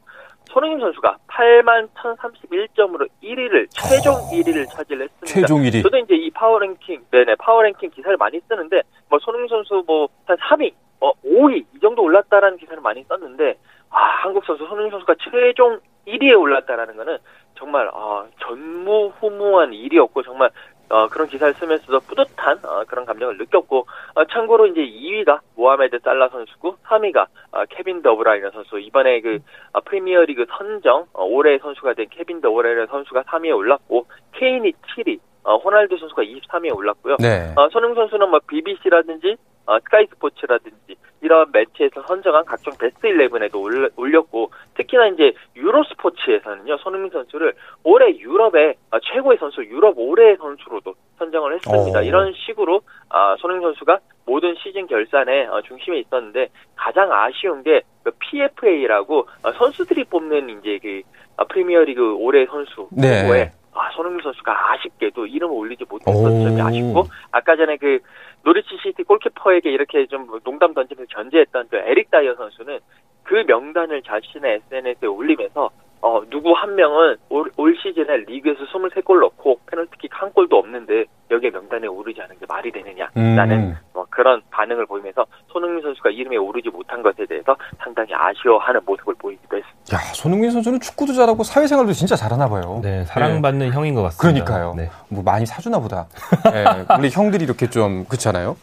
손흥민 0.52 0.80
선수가 0.80 1.18
8만 1.28 1.88
1,031점으로 1.94 3.08
1위를 3.24 3.68
최종 3.72 4.14
1위를 4.32 4.68
차지했습니다. 4.70 5.26
최종 5.26 5.62
1위. 5.62 5.82
저도 5.84 5.98
이제 5.98 6.16
이 6.16 6.30
파워랭킹, 6.32 7.06
네네 7.12 7.36
파워랭킹 7.36 7.90
기사를 7.92 8.16
많이 8.18 8.40
쓰는데 8.48 8.82
뭐 9.10 9.18
손흥민 9.20 9.48
선수 9.48 9.84
뭐 9.88 10.08
한 10.26 10.38
3위, 10.38 10.74
어 11.00 11.12
5위 11.26 11.66
이 11.76 11.80
정도 11.82 12.04
올랐다라는 12.04 12.58
기사를 12.58 12.82
많이 12.82 13.04
썼는데 13.04 13.58
아 13.90 13.98
한국 14.24 14.44
선수 14.46 14.66
손흥민 14.66 14.92
선수가 14.92 15.16
최종 15.32 15.80
1위에 16.08 16.40
올랐다라는 16.40 16.96
거는 16.98 17.18
정말 17.58 17.90
아 17.94 18.26
전무후무한 18.42 19.74
일이었고 19.74 20.24
정말 20.24 20.50
어, 20.92 21.08
그런 21.08 21.28
기사를 21.28 21.54
쓰면서도 21.54 22.02
뿌듯한 22.02 22.60
어, 22.64 22.84
그런 22.86 23.06
감정을 23.06 23.38
느꼈고 23.38 23.88
어, 24.16 24.26
참고로 24.26 24.68
이제 24.68 24.82
2위가 24.82 25.40
모하메드 25.56 26.00
살라 26.04 26.30
선수고 26.30 26.76
3위가 26.86 27.28
어, 27.52 27.66
케빈 27.70 28.02
더브라이너 28.02 28.52
선수 28.52 28.78
이번에 28.80 29.22
그 29.22 29.40
어, 29.72 29.80
프리미어리그 29.82 30.46
선정 30.58 31.06
어, 31.14 31.24
올해 31.24 31.58
선수가 31.60 31.94
된 31.94 32.08
케빈 32.10 32.42
더브라이너 32.42 32.88
선수가 32.88 33.24
3위에 33.24 33.56
올랐고 33.56 34.06
케인이 34.34 34.72
7위 34.72 35.20
어, 35.44 35.58
호날두 35.58 35.98
선수가 35.98 36.24
23위에 36.24 36.76
올랐고요. 36.76 37.18
네. 37.20 37.54
어, 37.56 37.70
손흥민 37.70 37.96
선수는 37.96 38.30
뭐 38.30 38.40
BBC라든지 38.48 39.38
어, 39.66 39.80
스카이 39.80 40.06
스포츠라든지 40.08 40.96
이런 41.22 41.52
매체에서 41.52 42.02
선정한 42.08 42.46
각종 42.46 42.74
베스트 42.78 43.08
11에도 43.08 43.92
올렸고 43.96 44.52
특히나 44.76 45.08
이제 45.08 45.34
유로 45.56 45.84
스포츠에서는요 45.84 46.78
손흥민 46.78 47.12
선수를 47.12 47.54
올해 47.84 48.18
유럽의 48.18 48.76
어, 48.92 49.00
최고의 49.00 49.38
선수 49.40 49.64
유럽 49.64 49.94
올해의 49.98 50.38
선수로도 50.38 50.96
선정을 51.20 51.56
했습니다. 51.56 52.00
오. 52.00 52.02
이런 52.02 52.34
식으로 52.34 52.82
아, 53.10 53.36
손흥민 53.40 53.68
선수가 53.68 54.00
모든 54.26 54.56
시즌 54.56 54.88
결산의 54.88 55.48
어, 55.48 55.62
중심에 55.62 56.00
있었는데 56.00 56.50
가장 56.76 57.12
아쉬운 57.12 57.62
게 57.62 57.82
그 57.82 58.12
PFA라고 58.20 59.28
어, 59.44 59.52
선수들이 59.52 60.06
뽑는 60.06 60.50
이제 60.50 60.80
그 60.82 61.02
어, 61.38 61.46
프리미어리그 61.46 62.16
올해 62.16 62.46
선수 62.48 62.88
네. 62.92 63.22
후보에 63.22 63.52
아, 63.74 63.90
손흥민 63.92 64.22
선수가 64.22 64.74
아쉽게도 64.74 65.28
이름을 65.28 65.56
올리지 65.56 65.86
못했던 65.90 66.16
오. 66.16 66.44
점이 66.44 66.62
아쉽고 66.62 67.06
아까 67.32 67.56
전에 67.56 67.78
그 67.78 68.00
노리치 68.44 68.78
시티 68.84 69.04
골키퍼에게 69.04 69.72
이렇게 69.72 70.06
좀 70.08 70.28
농담 70.44 70.74
던지면서 70.74 71.10
견제했던 71.14 71.68
그 71.70 71.78
에릭 71.78 72.12
다이어 72.12 72.36
선수는 72.36 72.80
그 73.24 73.44
명단을 73.48 74.02
자신의 74.02 74.62
SNS에 74.68 75.08
올리면서 75.08 75.70
어, 76.02 76.20
누구 76.30 76.54
한 76.54 76.76
명은 76.76 77.16
올, 77.30 77.52
올 77.58 77.78
시즌에 77.78 78.18
리그에서 78.28 78.60
23골 78.66 79.20
넣고 79.20 79.60
페널티킥 79.68 80.10
한 80.14 80.32
골도 80.34 80.58
없는데 80.58 81.06
여기에 81.30 81.52
명단에 81.52 81.88
오르지 81.88 82.20
않은 82.22 82.40
게 82.40 82.46
말이 82.50 82.72
되느냐라는 82.72 83.58
음. 83.58 83.78
뭐 83.94 84.06
그런 84.10 84.42
반응을 84.50 84.88
보이면서 84.88 85.26
손흥민 85.48 85.82
선수가 85.84 86.10
이름에 86.10 86.38
오르지 86.38 86.70
못한 86.70 87.04
것에 87.04 87.26
대해서 87.28 87.56
상당히 87.78 88.10
아쉬워하는 88.14 88.82
모습을 88.86 89.14
보이기도 89.16 89.58
했습니다. 89.58 89.96
야, 89.96 90.00
손흥민 90.14 90.52
선수는 90.52 90.80
축구도 90.80 91.14
잘하고 91.14 91.44
사회생활도 91.44 91.94
진짜 91.94 92.16
잘하나 92.16 92.50
봐요. 92.50 92.80
네, 92.82 93.06
사랑받는 93.06 93.72
형인 93.72 93.94
것 93.94 94.02
같습니다. 94.04 94.46
그러니까요. 94.46 94.74
네. 94.76 94.90
뭐 95.08 95.24
많이 95.24 95.46
사주나 95.46 95.80
보다. 95.80 96.08
네, 96.52 96.66
원래 96.90 97.10
형들이 97.10 97.46
이렇게 97.46 97.70
좀 97.70 98.06
그렇잖아요. 98.06 98.58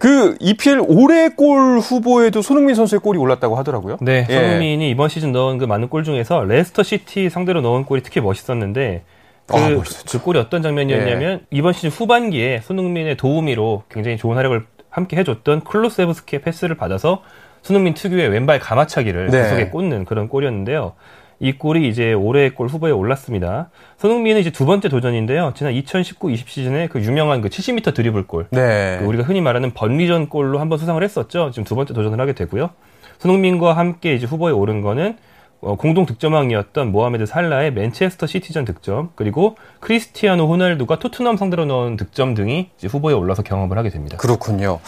그 0.00 0.36
EPL 0.40 0.82
올해 0.88 1.28
골 1.30 1.78
후보에도 1.78 2.42
손흥민 2.42 2.74
선수의 2.74 3.00
골이 3.00 3.18
올랐다고 3.18 3.54
하더라고요. 3.56 3.98
네, 4.00 4.26
예. 4.28 4.34
손흥민이 4.34 4.90
이번 4.90 5.08
시즌 5.08 5.32
넣은 5.32 5.58
그 5.58 5.64
많은 5.64 5.88
골 5.88 6.02
중에서 6.02 6.44
레스터 6.44 6.82
시티 6.82 7.30
상대로 7.30 7.60
넣은 7.60 7.84
골이 7.84 8.02
특히 8.02 8.20
멋있었는데 8.20 9.04
그, 9.46 9.56
아. 9.56 9.82
그 10.10 10.22
골이 10.22 10.38
어떤 10.38 10.62
장면이었냐면 10.62 11.46
이번 11.50 11.72
시즌 11.72 11.90
후반기에 11.90 12.60
손흥민의 12.62 13.16
도우미로 13.16 13.84
굉장히 13.90 14.16
좋은 14.16 14.36
활약을 14.36 14.66
함께 14.88 15.16
해줬던 15.16 15.64
쿨루셉스키의 15.64 16.42
패스를 16.42 16.76
받아서 16.76 17.22
손흥민 17.62 17.94
특유의 17.94 18.28
왼발 18.28 18.58
가마차기를 18.58 19.30
네. 19.30 19.42
구석에 19.42 19.68
꽂는 19.68 20.04
그런 20.04 20.28
골이었는데요. 20.28 20.92
이 21.40 21.52
골이 21.52 21.88
이제 21.88 22.12
올해의 22.12 22.50
골 22.50 22.68
후보에 22.68 22.90
올랐습니다. 22.90 23.70
손흥민은 23.98 24.40
이제 24.40 24.50
두 24.50 24.66
번째 24.66 24.88
도전인데요. 24.88 25.52
지난 25.56 25.72
2019-20 25.74 26.46
시즌에 26.46 26.86
그 26.86 27.00
유명한 27.02 27.40
그 27.40 27.48
70m 27.48 27.94
드리블 27.94 28.26
골, 28.26 28.46
네. 28.50 28.98
그 29.00 29.04
우리가 29.06 29.24
흔히 29.24 29.40
말하는 29.40 29.72
번리전 29.72 30.28
골로 30.28 30.60
한번 30.60 30.78
수상을 30.78 31.02
했었죠. 31.02 31.50
지금 31.50 31.64
두 31.64 31.74
번째 31.74 31.92
도전을 31.92 32.20
하게 32.20 32.34
되고요. 32.34 32.70
손흥민과 33.18 33.76
함께 33.76 34.14
이제 34.14 34.26
후보에 34.26 34.52
오른 34.52 34.80
거는 34.80 35.10
어, 35.10 35.33
공동 35.78 36.06
득점왕이었던 36.06 36.92
모하메드 36.92 37.26
살라의 37.26 37.72
맨체스터 37.72 38.26
시티전 38.26 38.64
득점, 38.64 39.10
그리고 39.14 39.56
크리스티아노 39.80 40.46
호날두가 40.46 40.98
토트넘 40.98 41.36
상대로 41.36 41.64
넣은 41.64 41.96
득점 41.96 42.34
등이 42.34 42.70
이제 42.76 42.86
후보에 42.86 43.14
올라서 43.14 43.42
경험을 43.42 43.78
하게 43.78 43.88
됩니다. 43.88 44.16
그렇군요. 44.18 44.80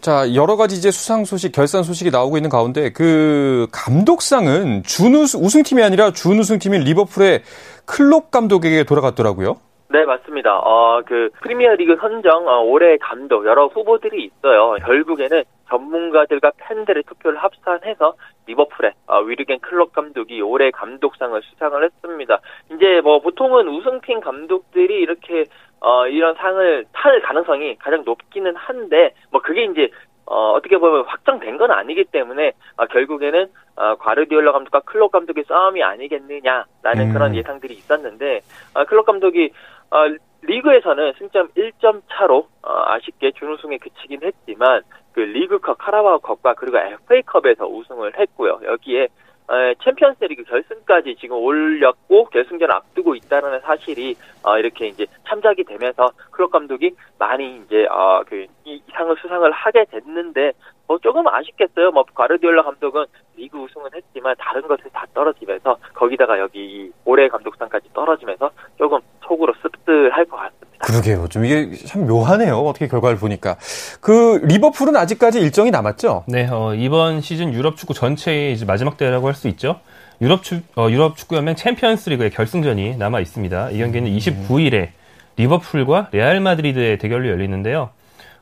자, 0.00 0.34
여러 0.34 0.56
가지 0.56 0.76
이제 0.76 0.90
수상 0.90 1.24
소식, 1.24 1.52
결산 1.52 1.82
소식이 1.82 2.10
나오고 2.10 2.36
있는 2.36 2.50
가운데 2.50 2.92
그 2.92 3.66
감독상은 3.72 4.82
준우승 4.84 5.40
우승팀이 5.40 5.82
아니라 5.82 6.12
준 6.12 6.38
우승팀인 6.38 6.82
리버풀의 6.82 7.42
클롭 7.86 8.30
감독에게 8.30 8.84
돌아갔더라고요. 8.84 9.56
네, 9.90 10.04
맞습니다. 10.04 10.58
어, 10.58 11.00
그, 11.06 11.30
프리미어 11.42 11.74
리그 11.76 11.96
선정, 11.98 12.46
어, 12.46 12.60
올해 12.60 12.98
감독, 12.98 13.46
여러 13.46 13.68
후보들이 13.68 14.22
있어요. 14.24 14.76
결국에는 14.84 15.42
전문가들과 15.70 16.52
팬들의 16.58 17.04
투표를 17.08 17.38
합산해서 17.38 18.14
리버풀의 18.48 18.92
어, 19.06 19.20
위르겐 19.20 19.60
클럽 19.60 19.92
감독이 19.92 20.40
올해 20.40 20.70
감독상을 20.70 21.40
수상을 21.42 21.84
했습니다. 21.84 22.40
이제 22.74 23.00
뭐 23.02 23.20
보통은 23.20 23.68
우승팀 23.68 24.20
감독들이 24.20 25.00
이렇게 25.00 25.44
어, 25.80 26.06
이런 26.08 26.34
상을 26.34 26.84
탈 26.92 27.20
가능성이 27.22 27.76
가장 27.76 28.02
높기는 28.04 28.54
한데 28.56 29.14
뭐 29.30 29.40
그게 29.40 29.64
이제 29.64 29.90
어, 30.26 30.52
어떻게 30.52 30.76
보면 30.76 31.04
확정된 31.06 31.56
건 31.56 31.70
아니기 31.70 32.04
때문에 32.04 32.52
어, 32.76 32.86
결국에는 32.86 33.46
어, 33.76 33.94
과르디올라 33.96 34.52
감독과 34.52 34.80
클럽 34.80 35.12
감독의 35.12 35.44
싸움이 35.46 35.82
아니겠느냐라는 35.82 37.08
음. 37.08 37.12
그런 37.12 37.34
예상들이 37.34 37.74
있었는데 37.74 38.40
어, 38.74 38.84
클럽 38.84 39.06
감독이 39.06 39.50
어, 39.90 40.06
리그에서는 40.42 41.14
승점 41.18 41.48
1점 41.48 42.02
차로 42.10 42.48
어, 42.62 42.82
아쉽게 42.86 43.32
준우승에 43.32 43.78
그치긴 43.78 44.20
했지만 44.22 44.82
그 45.12 45.20
리그컵, 45.20 45.78
카라바오컵과 45.78 46.54
그리고 46.54 46.78
FA컵에서 46.78 47.66
우승을 47.66 48.18
했고요. 48.18 48.60
여기에 48.64 49.08
에, 49.50 49.74
챔피언스리그 49.82 50.44
결승까지 50.44 51.16
지금 51.18 51.36
올렸고 51.38 52.26
결승전 52.26 52.70
앞두고 52.70 53.14
있다는 53.14 53.60
사실이 53.60 54.14
어, 54.42 54.58
이렇게 54.58 54.88
이제 54.88 55.06
참작이 55.26 55.64
되면서 55.64 56.10
클럽 56.30 56.50
감독이 56.50 56.94
많이 57.18 57.56
이제 57.56 57.86
어, 57.86 58.22
그이 58.26 58.82
상을 58.92 59.16
수상을 59.20 59.50
하게 59.50 59.86
됐는데 59.86 60.52
뭐 60.88 60.98
조금 61.02 61.26
아쉽겠어요. 61.28 61.90
뭐 61.92 62.02
과르디올라 62.14 62.62
감독은 62.64 63.04
리그 63.36 63.58
우승은 63.58 63.90
했지만 63.94 64.34
다른 64.38 64.66
것에 64.66 64.84
다 64.92 65.04
떨어지면서 65.14 65.76
거기다가 65.94 66.38
여기 66.40 66.58
이 66.58 66.90
올해 67.04 67.28
감독상까지 67.28 67.88
떨어지면서 67.94 68.50
조금 68.78 68.98
속으로 69.26 69.52
씁쓸할 69.62 70.24
것 70.24 70.36
같습니다. 70.36 70.78
그러게요. 70.80 71.28
좀 71.28 71.44
이게 71.44 71.70
참 71.86 72.06
묘하네요. 72.06 72.56
어떻게 72.56 72.88
결과를 72.88 73.18
보니까. 73.18 73.56
그 74.00 74.40
리버풀은 74.44 74.96
아직까지 74.96 75.40
일정이 75.40 75.70
남았죠? 75.70 76.24
네, 76.26 76.48
어, 76.50 76.74
이번 76.74 77.20
시즌 77.20 77.52
유럽 77.52 77.76
축구 77.76 77.92
전체의 77.94 78.52
이제 78.54 78.64
마지막 78.64 78.96
대회라고 78.96 79.26
할 79.26 79.34
수 79.34 79.46
있죠. 79.48 79.80
유럽 80.22 80.42
축 80.42 80.62
어, 80.76 80.88
유럽 80.90 81.16
축구 81.16 81.36
연맹 81.36 81.54
챔피언스 81.54 82.08
리그의 82.10 82.30
결승전이 82.30 82.96
남아 82.96 83.20
있습니다. 83.20 83.70
이 83.70 83.78
경기는 83.78 84.10
29일에 84.10 84.88
리버풀과 85.36 86.08
레알 86.12 86.40
마드리드의 86.40 86.98
대결로 86.98 87.28
열리는데요. 87.28 87.90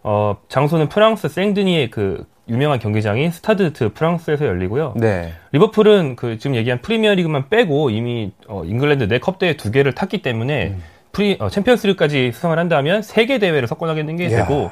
어, 0.05 0.37
장소는 0.49 0.89
프랑스 0.89 1.29
생드니의 1.29 1.91
그 1.91 2.25
유명한 2.49 2.79
경기장인 2.79 3.31
스타드 3.31 3.73
드 3.73 3.93
프랑스에서 3.93 4.47
열리고요. 4.47 4.95
네. 4.97 5.33
리버풀은 5.53 6.17
그 6.17 6.39
지금 6.39 6.55
얘기한 6.57 6.81
프리미어리그만 6.81 7.49
빼고 7.49 7.91
이미 7.91 8.31
어, 8.49 8.63
잉글랜드 8.65 9.09
네 9.09 9.19
컵 9.19 9.39
대회 9.39 9.57
두 9.57 9.71
개를 9.73 9.93
탔기 9.93 10.23
때문에 10.23 10.77
프리 11.13 11.37
어, 11.41 11.49
챔피언스리그까지 11.49 12.31
수상을 12.33 12.57
한다면 12.59 13.03
세 13.03 13.27
개 13.27 13.39
대회를 13.39 13.67
석권하게 13.67 14.05
게 14.17 14.27
이야. 14.29 14.47
되고 14.47 14.71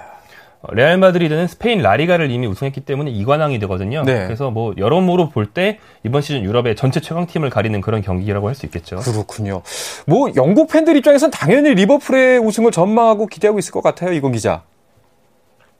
어, 0.60 0.72
레알 0.72 0.98
마드리드는 0.98 1.48
스페인 1.48 1.82
라리가를 1.82 2.30
이미 2.30 2.46
우승했기 2.46 2.82
때문에 2.82 3.10
이관왕이 3.10 3.58
되거든요. 3.60 4.02
네. 4.04 4.24
그래서 4.26 4.50
뭐 4.52 4.72
여러모로 4.78 5.30
볼 5.30 5.46
때 5.46 5.78
이번 6.04 6.22
시즌 6.22 6.44
유럽의 6.44 6.76
전체 6.76 7.00
최강팀을 7.00 7.50
가리는 7.50 7.80
그런 7.80 8.02
경기라고 8.02 8.46
할 8.48 8.54
수 8.54 8.66
있겠죠. 8.66 8.96
그렇군요. 8.98 9.62
뭐 10.06 10.30
영국 10.36 10.70
팬들 10.70 10.96
입장에선 10.96 11.30
당연히 11.32 11.74
리버풀의 11.74 12.38
우승을 12.38 12.70
전망하고 12.70 13.26
기대하고 13.26 13.58
있을 13.58 13.72
것 13.72 13.82
같아요. 13.82 14.12
이건 14.12 14.30
기자. 14.32 14.62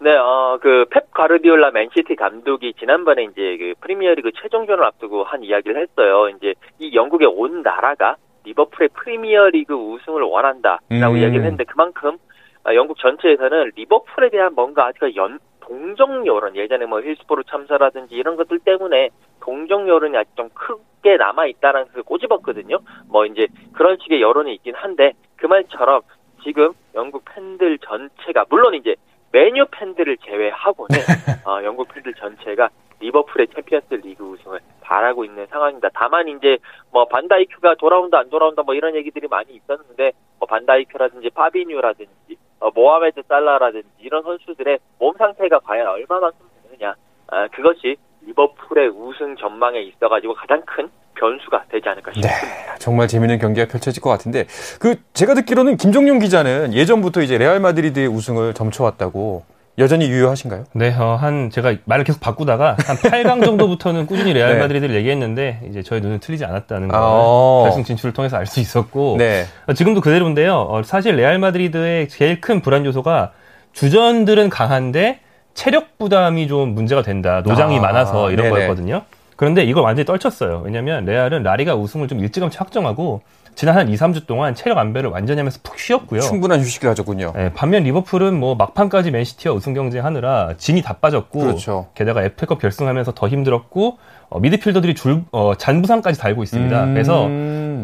네, 0.05 0.15
어, 0.17 0.59
그, 0.61 0.85
펩 0.91 1.11
가르디올라 1.13 1.71
맨시티 1.71 2.15
감독이 2.17 2.75
지난번에 2.75 3.23
이제 3.23 3.57
그 3.57 3.73
프리미어리그 3.81 4.33
최종전을 4.33 4.85
앞두고 4.85 5.25
한 5.25 5.43
이야기를 5.43 5.81
했어요. 5.81 6.29
이제 6.29 6.53
이 6.79 6.95
영국에 6.95 7.25
온 7.25 7.63
나라가 7.63 8.17
리버풀의 8.45 8.91
프리미어리그 8.93 9.73
우승을 9.73 10.21
원한다라고 10.21 10.83
음. 10.91 11.17
이야기를 11.17 11.37
했는데 11.37 11.65
그만큼 11.65 12.19
아, 12.65 12.75
영국 12.75 12.99
전체에서는 12.99 13.73
리버풀에 13.77 14.29
대한 14.29 14.55
뭔가 14.55 14.89
아직 14.89 15.17
연, 15.17 15.39
동정 15.61 16.27
여론, 16.27 16.55
예전에 16.55 16.85
뭐 16.85 17.01
힐스보로 17.01 17.45
참사라든지 17.45 18.15
이런 18.15 18.37
것들 18.37 18.59
때문에 18.59 19.09
동정 19.41 19.89
여론이 19.89 20.19
아직 20.19 20.37
좀 20.37 20.51
크게 20.53 21.17
남아 21.17 21.47
있다라는 21.47 21.89
그 21.95 22.03
꼬집었거든요. 22.03 22.77
뭐 23.09 23.25
이제 23.25 23.47
그런 23.73 23.97
식의 24.03 24.21
여론이 24.21 24.53
있긴 24.57 24.75
한데 24.75 25.13
그 25.37 25.47
말처럼 25.47 26.03
지금 26.43 26.75
영국 26.95 27.25
팬들 27.25 27.79
전체가, 27.79 28.45
물론 28.51 28.75
이제 28.75 28.97
맨유 29.35 29.67
팬들을 29.69 30.17
제외하고는 30.19 30.97
어, 31.45 31.65
영국 31.65 31.89
팬들 31.89 32.15
전체가 32.15 32.69
리버풀의 33.01 33.49
챔피언스 33.49 33.95
리그 33.95 34.23
우승을 34.23 34.61
바라고 34.81 35.25
있는 35.25 35.45
상황입니다. 35.49 35.89
다만 35.93 36.29
이제 36.29 36.59
뭐 36.93 37.05
반다이크가 37.07 37.75
돌아온다 37.75 38.21
안 38.21 38.31
돌아온다 38.31 38.63
뭐 38.63 38.77
이런 38.77 38.95
얘기들이 38.95 39.27
많이 39.27 39.55
있었는데 39.55 40.13
뭐 40.39 40.47
반다이크라든지 40.47 41.31
파비뉴라든지 41.31 42.39
어, 42.61 42.71
모하메드 42.71 43.23
살라라든지 43.27 43.89
이런 43.99 44.23
선수들의 44.23 44.79
몸 45.01 45.13
상태가 45.17 45.59
과연 45.59 45.89
얼마만큼 45.89 46.39
되느냐 46.63 46.95
아, 47.27 47.49
그것이 47.49 47.97
리버풀의 48.27 48.89
우승 48.91 49.35
전망에 49.35 49.81
있어가지고 49.81 50.35
가장 50.35 50.63
큰 50.65 50.89
변수가 51.19 51.65
되지 51.71 51.89
않을까 51.89 52.13
네, 52.13 52.23
싶습니다. 52.23 52.73
네, 52.73 52.79
정말 52.79 53.09
재미있는 53.09 53.39
경기가 53.39 53.67
펼쳐질 53.67 54.03
것 54.03 54.11
같은데 54.11 54.47
그 54.79 54.97
제가 55.15 55.35
듣기로는 55.35 55.77
김정용 55.77 56.19
기자는 56.19 56.75
예전부터 56.75 57.23
이제 57.23 57.39
레알 57.39 57.61
마드리드의 57.61 58.09
우승을 58.09 58.55
점쳐왔다고 58.55 59.45
여전히 59.77 60.09
유효하신가요? 60.09 60.65
네, 60.73 60.95
어, 60.97 61.17
한 61.17 61.51
제가 61.51 61.75
말을 61.85 62.05
계속 62.05 62.21
바꾸다가 62.21 62.77
한 62.79 62.97
8강 62.97 63.45
정도부터는 63.45 64.07
꾸준히 64.07 64.33
레알 64.33 64.55
네. 64.55 64.61
마드리드를 64.61 64.95
얘기했는데 64.95 65.63
이제 65.69 65.83
저희 65.83 66.01
눈은 66.01 66.21
틀리지 66.21 66.45
않았다는 66.45 66.89
걸 66.89 67.01
아~ 67.01 67.63
결승 67.65 67.83
진출을 67.83 68.13
통해서 68.13 68.37
알 68.37 68.47
수 68.47 68.61
있었고 68.61 69.17
네. 69.19 69.47
어, 69.67 69.73
지금도 69.73 70.01
그대로인데요. 70.01 70.55
어, 70.55 70.83
사실 70.85 71.17
레알 71.17 71.39
마드리드의 71.39 72.09
제일 72.09 72.41
큰 72.41 72.61
불안 72.61 72.87
요소가 72.87 73.33
주전들은 73.73 74.49
강한데 74.49 75.19
체력 75.55 75.99
부담이 75.99 76.47
좀 76.47 76.75
문제가 76.75 77.03
된다. 77.03 77.43
노장이 77.45 77.79
아~ 77.79 77.81
많아서 77.81 78.31
이런 78.31 78.45
네네. 78.45 78.51
거였거든요. 78.51 79.03
그런데 79.37 79.65
이걸 79.65 79.83
완전히 79.83 80.05
떨쳤어요. 80.07 80.63
왜냐하면 80.65 81.05
레알은 81.05 81.43
라리가 81.43 81.75
우승을 81.75 82.09
좀 82.09 82.21
일찌감치 82.21 82.59
확정하고 82.59 83.23
지난 83.55 83.77
한 83.77 83.89
2, 83.89 83.95
3주 83.95 84.27
동안 84.27 84.55
체력 84.55 84.79
안배를 84.79 85.11
완전히 85.11 85.39
하면서 85.39 85.61
푹 85.63 85.79
쉬었고요. 85.79 86.21
충분한 86.21 86.61
휴식을 86.61 86.91
하셨군요. 86.91 87.33
네, 87.37 87.53
반면 87.55 87.85
리버풀은 87.85 88.39
뭐 88.39 88.57
막판까지 88.57 89.13
맨시티와 89.13 89.55
우승 89.55 89.75
경쟁하느라 89.75 90.55
진이 90.57 90.83
다 90.83 90.95
빠졌고 90.95 91.39
그렇죠. 91.39 91.87
게다가 91.95 92.25
FA컵 92.25 92.61
결승하면서 92.61 93.13
더 93.13 93.29
힘들었고 93.29 93.99
어, 94.29 94.41
미드필더들이 94.41 94.95
줄 94.95 95.23
어, 95.31 95.55
잔부상까지 95.57 96.19
달고 96.19 96.43
있습니다. 96.43 96.85
음... 96.85 96.95
그래서 96.95 97.29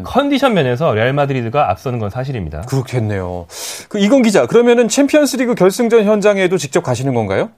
컨디션 0.03 0.53
면에서 0.53 0.93
레알 0.93 1.13
마드리드가 1.13 1.69
앞서는 1.69 1.99
건 1.99 2.09
사실입니다. 2.09 2.61
그렇겠네요. 2.61 3.45
그 3.87 3.99
이건 3.99 4.23
기자, 4.23 4.45
그러면은 4.47 4.89
챔피언스리그 4.89 5.55
결승전 5.55 6.03
현장에도 6.03 6.57
직접 6.57 6.81
가시는 6.81 7.13
건가요? 7.13 7.49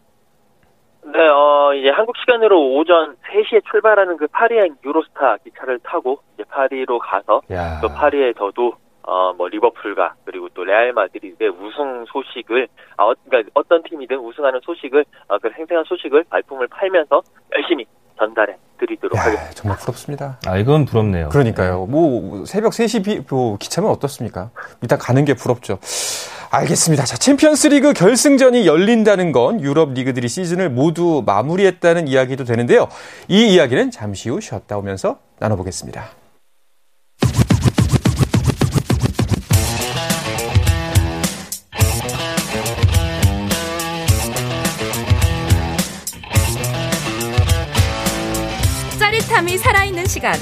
네, 1.14 1.20
어, 1.28 1.72
이제 1.76 1.90
한국 1.90 2.18
시간으로 2.18 2.74
오전 2.74 3.16
3시에 3.18 3.64
출발하는 3.70 4.18
그 4.18 4.26
파리행 4.28 4.78
유로스타 4.84 5.38
기차를 5.44 5.80
타고 5.84 6.20
이제 6.34 6.44
파리로 6.50 6.98
가서 6.98 7.42
야. 7.52 7.80
또 7.82 7.88
파리에 7.88 8.34
저도 8.34 8.74
어, 9.04 9.34
뭐, 9.34 9.50
리버풀과, 9.50 10.16
그리고 10.24 10.48
또 10.54 10.64
레알 10.64 10.94
마드리드의 10.94 11.50
우승 11.50 12.06
소식을, 12.06 12.70
아, 12.96 13.04
어, 13.04 13.14
그러니까 13.26 13.52
어떤 13.54 13.84
팀이든 13.84 14.18
우승하는 14.18 14.62
소식을, 14.64 15.04
어, 15.28 15.38
그 15.40 15.50
생생한 15.50 15.84
소식을 15.84 16.24
발품을 16.30 16.68
팔면서 16.68 17.22
열심히 17.54 17.86
전달해 18.18 18.56
드리도록 19.04 19.18
야, 19.18 19.24
하겠습니다. 19.24 19.54
정말 19.56 19.78
부럽습니다. 19.78 20.38
아, 20.46 20.58
이건 20.58 20.86
부럽네요. 20.86 21.30
그러니까요. 21.30 21.86
뭐, 21.86 22.46
새벽 22.46 22.72
3시 22.74 23.04
비, 23.04 23.22
뭐, 23.30 23.58
기차면 23.58 23.90
어떻습니까? 23.92 24.50
일단 24.82 24.98
가는 24.98 25.24
게 25.26 25.34
부럽죠. 25.34 25.80
알겠습니다. 26.50 27.04
자, 27.04 27.18
챔피언스 27.18 27.68
리그 27.68 27.94
결승전이 27.94 28.68
열린다는 28.68 29.32
건 29.32 29.60
유럽 29.62 29.94
리그들이 29.94 30.28
시즌을 30.28 30.70
모두 30.70 31.24
마무리했다는 31.26 32.08
이야기도 32.08 32.44
되는데요. 32.44 32.88
이 33.28 33.54
이야기는 33.54 33.92
잠시 33.92 34.30
후 34.30 34.40
쉬었다 34.40 34.78
오면서 34.78 35.18
나눠보겠습니다. 35.40 36.23
살아있는 50.04 50.08
시간. 50.08 50.34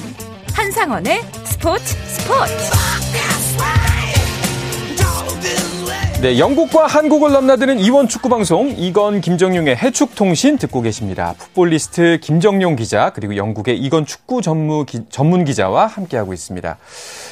한상원의 0.53 1.21
스포츠 1.45 1.83
스포츠. 2.07 2.53
네, 6.21 6.37
영국과 6.37 6.85
한국을 6.85 7.31
넘나드는 7.31 7.79
이원 7.79 8.07
축구 8.07 8.29
방송 8.29 8.69
이건 8.77 9.21
김정용의 9.21 9.75
해축 9.75 10.13
통신 10.15 10.57
듣고 10.57 10.81
계십니다. 10.81 11.33
풋볼리스트 11.37 12.19
김정용 12.21 12.75
기자 12.75 13.11
그리고 13.11 13.35
영국의 13.35 13.77
이건 13.77 14.05
축구 14.05 14.41
전문 14.41 14.85
기, 14.85 14.99
전문 15.09 15.45
기자와 15.45 15.87
함께하고 15.87 16.33
있습니다. 16.33 16.77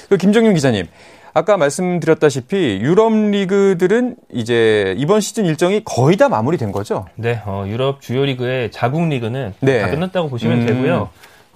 그 0.09 0.17
김정용 0.17 0.55
기자님, 0.55 0.87
아까 1.33 1.57
말씀드렸다시피 1.57 2.79
유럽 2.81 3.13
리그들은 3.13 4.15
이제 4.33 4.95
이번 4.97 5.21
시즌 5.21 5.45
일정이 5.45 5.83
거의 5.85 6.17
다 6.17 6.29
마무리된 6.29 6.71
거죠? 6.71 7.05
네, 7.15 7.41
어, 7.45 7.65
유럽 7.67 8.01
주요 8.01 8.25
리그의 8.25 8.71
자국 8.71 9.07
리그는 9.07 9.53
네. 9.59 9.81
다 9.81 9.89
끝났다고 9.91 10.29
보시면 10.29 10.61
음. 10.61 10.65
되고요. 10.65 11.09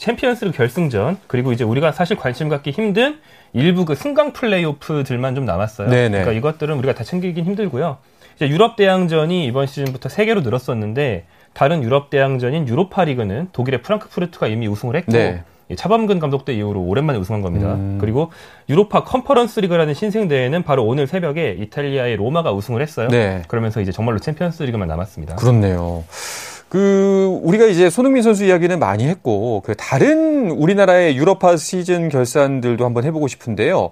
챔피언스리그 0.04 0.58
결승전 0.58 1.18
그리고 1.28 1.54
이제 1.54 1.64
우리가 1.64 1.94
사실 1.94 2.18
관심 2.18 2.50
갖기 2.50 2.72
힘든 2.72 3.20
일부 3.54 3.86
그 3.86 3.96
승강 3.96 4.34
플레이오프들만 4.34 5.34
좀 5.34 5.46
남았어요. 5.46 5.90
네네. 5.90 6.10
그러니까 6.10 6.34
이것들은 6.34 6.78
우리가 6.78 6.94
다 6.94 7.06
챙기긴 7.06 7.46
힘들고요. 7.46 7.98
이제 8.36 8.50
유럽 8.50 8.76
대항전이 8.76 9.46
이번 9.46 9.66
시즌부터 9.66 10.10
세 10.10 10.26
개로 10.26 10.42
늘었었는데 10.42 11.24
다른 11.54 11.84
유럽 11.84 12.10
대항전인 12.10 12.68
유로파 12.68 13.06
리그는 13.06 13.48
독일의 13.54 13.82
프랑크푸르트가 13.82 14.48
이미 14.48 14.68
우승을 14.68 14.98
했고 14.98 15.14
네. 15.14 15.44
차범근 15.74 16.20
감독 16.20 16.44
때 16.44 16.54
이후로 16.54 16.82
오랜만에 16.82 17.18
우승한 17.18 17.42
겁니다. 17.42 17.76
음. 17.76 17.98
그리고 18.02 18.32
유로파 18.68 19.06
컨퍼런스 19.06 19.62
리그라는 19.62 19.94
신생 19.94 20.28
대회는 20.28 20.64
바로 20.64 20.84
오늘 20.84 21.08
새벽에 21.08 21.56
이탈리아의 21.60 22.18
로마가 22.18 22.52
우승을 22.52 22.82
했어요. 22.82 23.08
네. 23.08 23.44
그러면서 23.48 23.80
이제 23.80 23.94
정말로 23.94 24.20
챔피언스 24.20 24.64
리그만 24.64 24.90
남았습니다. 24.90 25.38
그렇네요. 25.38 26.04
그 26.74 27.40
우리가 27.44 27.68
이제 27.68 27.92
손흥민 27.92 28.24
선수 28.24 28.44
이야기는 28.44 28.80
많이 28.80 29.06
했고 29.06 29.62
그 29.64 29.76
다른 29.76 30.50
우리나라의 30.50 31.16
유럽파 31.16 31.56
시즌 31.56 32.10
결산들도 32.10 32.84
한번 32.84 33.04
해보고 33.04 33.28
싶은데요. 33.28 33.92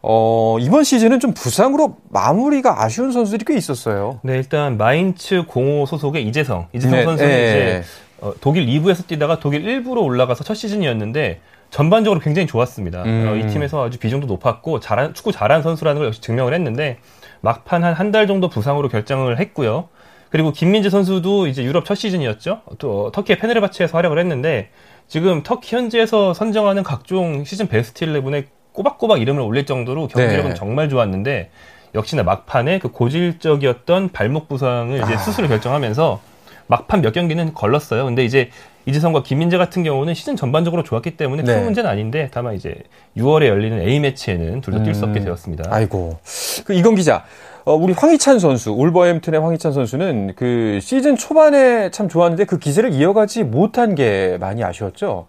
어, 0.00 0.56
이번 0.58 0.82
시즌은 0.82 1.20
좀 1.20 1.34
부상으로 1.34 1.96
마무리가 2.08 2.82
아쉬운 2.82 3.12
선수들이 3.12 3.44
꽤 3.46 3.54
있었어요. 3.54 4.18
네, 4.22 4.38
일단 4.38 4.78
마인츠 4.78 5.42
05 5.46 5.84
소속의 5.84 6.26
이재성, 6.26 6.68
이재성 6.72 6.98
네, 6.98 7.04
선수는 7.04 7.30
네. 7.30 7.50
이제 7.50 7.82
어, 8.22 8.32
독일 8.40 8.64
2부에서 8.64 9.06
뛰다가 9.06 9.38
독일 9.38 9.64
1부로 9.64 10.02
올라가서 10.02 10.42
첫 10.42 10.54
시즌이었는데 10.54 11.40
전반적으로 11.68 12.18
굉장히 12.18 12.46
좋았습니다. 12.48 13.02
음. 13.02 13.28
어, 13.28 13.36
이 13.36 13.46
팀에서 13.52 13.84
아주 13.84 13.98
비중도 13.98 14.26
높았고 14.26 14.80
잘한 14.80 15.12
축구 15.12 15.32
잘한 15.32 15.62
선수라는 15.62 15.98
걸 15.98 16.06
역시 16.06 16.22
증명을 16.22 16.54
했는데 16.54 16.96
막판 17.42 17.84
한 17.84 17.92
한 17.92 18.10
달 18.10 18.26
정도 18.26 18.48
부상으로 18.48 18.88
결정을 18.88 19.38
했고요. 19.38 19.88
그리고 20.32 20.50
김민재 20.50 20.88
선수도 20.88 21.46
이제 21.46 21.62
유럽 21.62 21.84
첫 21.84 21.94
시즌이었죠. 21.94 22.62
또 22.78 23.10
터키의 23.12 23.38
페네르바체에서 23.38 23.96
활약을 23.98 24.18
했는데 24.18 24.70
지금 25.06 25.42
터키 25.42 25.76
현지에서 25.76 26.32
선정하는 26.32 26.82
각종 26.82 27.44
시즌 27.44 27.68
베스트 27.68 28.06
11에 28.06 28.46
꼬박꼬박 28.72 29.20
이름을 29.20 29.42
올릴 29.42 29.66
정도로 29.66 30.08
경기력은 30.08 30.50
네. 30.50 30.54
정말 30.54 30.88
좋았는데 30.88 31.50
역시나 31.94 32.22
막판에 32.22 32.78
그 32.78 32.88
고질적이었던 32.88 34.08
발목 34.12 34.48
부상을 34.48 34.96
이제 35.02 35.14
아. 35.14 35.18
수술을 35.18 35.50
결정하면서 35.50 36.20
막판 36.66 37.02
몇 37.02 37.12
경기는 37.12 37.52
걸렀어요. 37.52 38.06
근데 38.06 38.24
이제 38.24 38.48
이재성과 38.86 39.24
김민재 39.24 39.58
같은 39.58 39.82
경우는 39.84 40.14
시즌 40.14 40.34
전반적으로 40.34 40.82
좋았기 40.82 41.18
때문에 41.18 41.42
큰 41.42 41.56
네. 41.56 41.62
문제는 41.62 41.90
아닌데 41.90 42.30
다만 42.32 42.54
이제 42.54 42.74
6월에 43.18 43.48
열리는 43.48 43.78
A 43.86 44.00
매치에는 44.00 44.62
둘 44.62 44.72
다 44.72 44.82
뛸수 44.82 45.02
음. 45.02 45.08
없게 45.10 45.20
되었습니다. 45.20 45.64
아이고. 45.70 46.18
그 46.64 46.72
이건 46.72 46.94
기자. 46.94 47.24
어, 47.64 47.74
우리 47.74 47.92
황희찬 47.92 48.40
선수, 48.40 48.72
울버햄튼의 48.72 49.40
황희찬 49.40 49.70
선수는 49.70 50.34
그 50.34 50.80
시즌 50.80 51.14
초반에 51.14 51.90
참 51.90 52.08
좋았는데 52.08 52.46
그 52.46 52.58
기세를 52.58 52.90
이어가지 52.92 53.44
못한 53.44 53.94
게 53.94 54.36
많이 54.40 54.64
아쉬웠죠? 54.64 55.28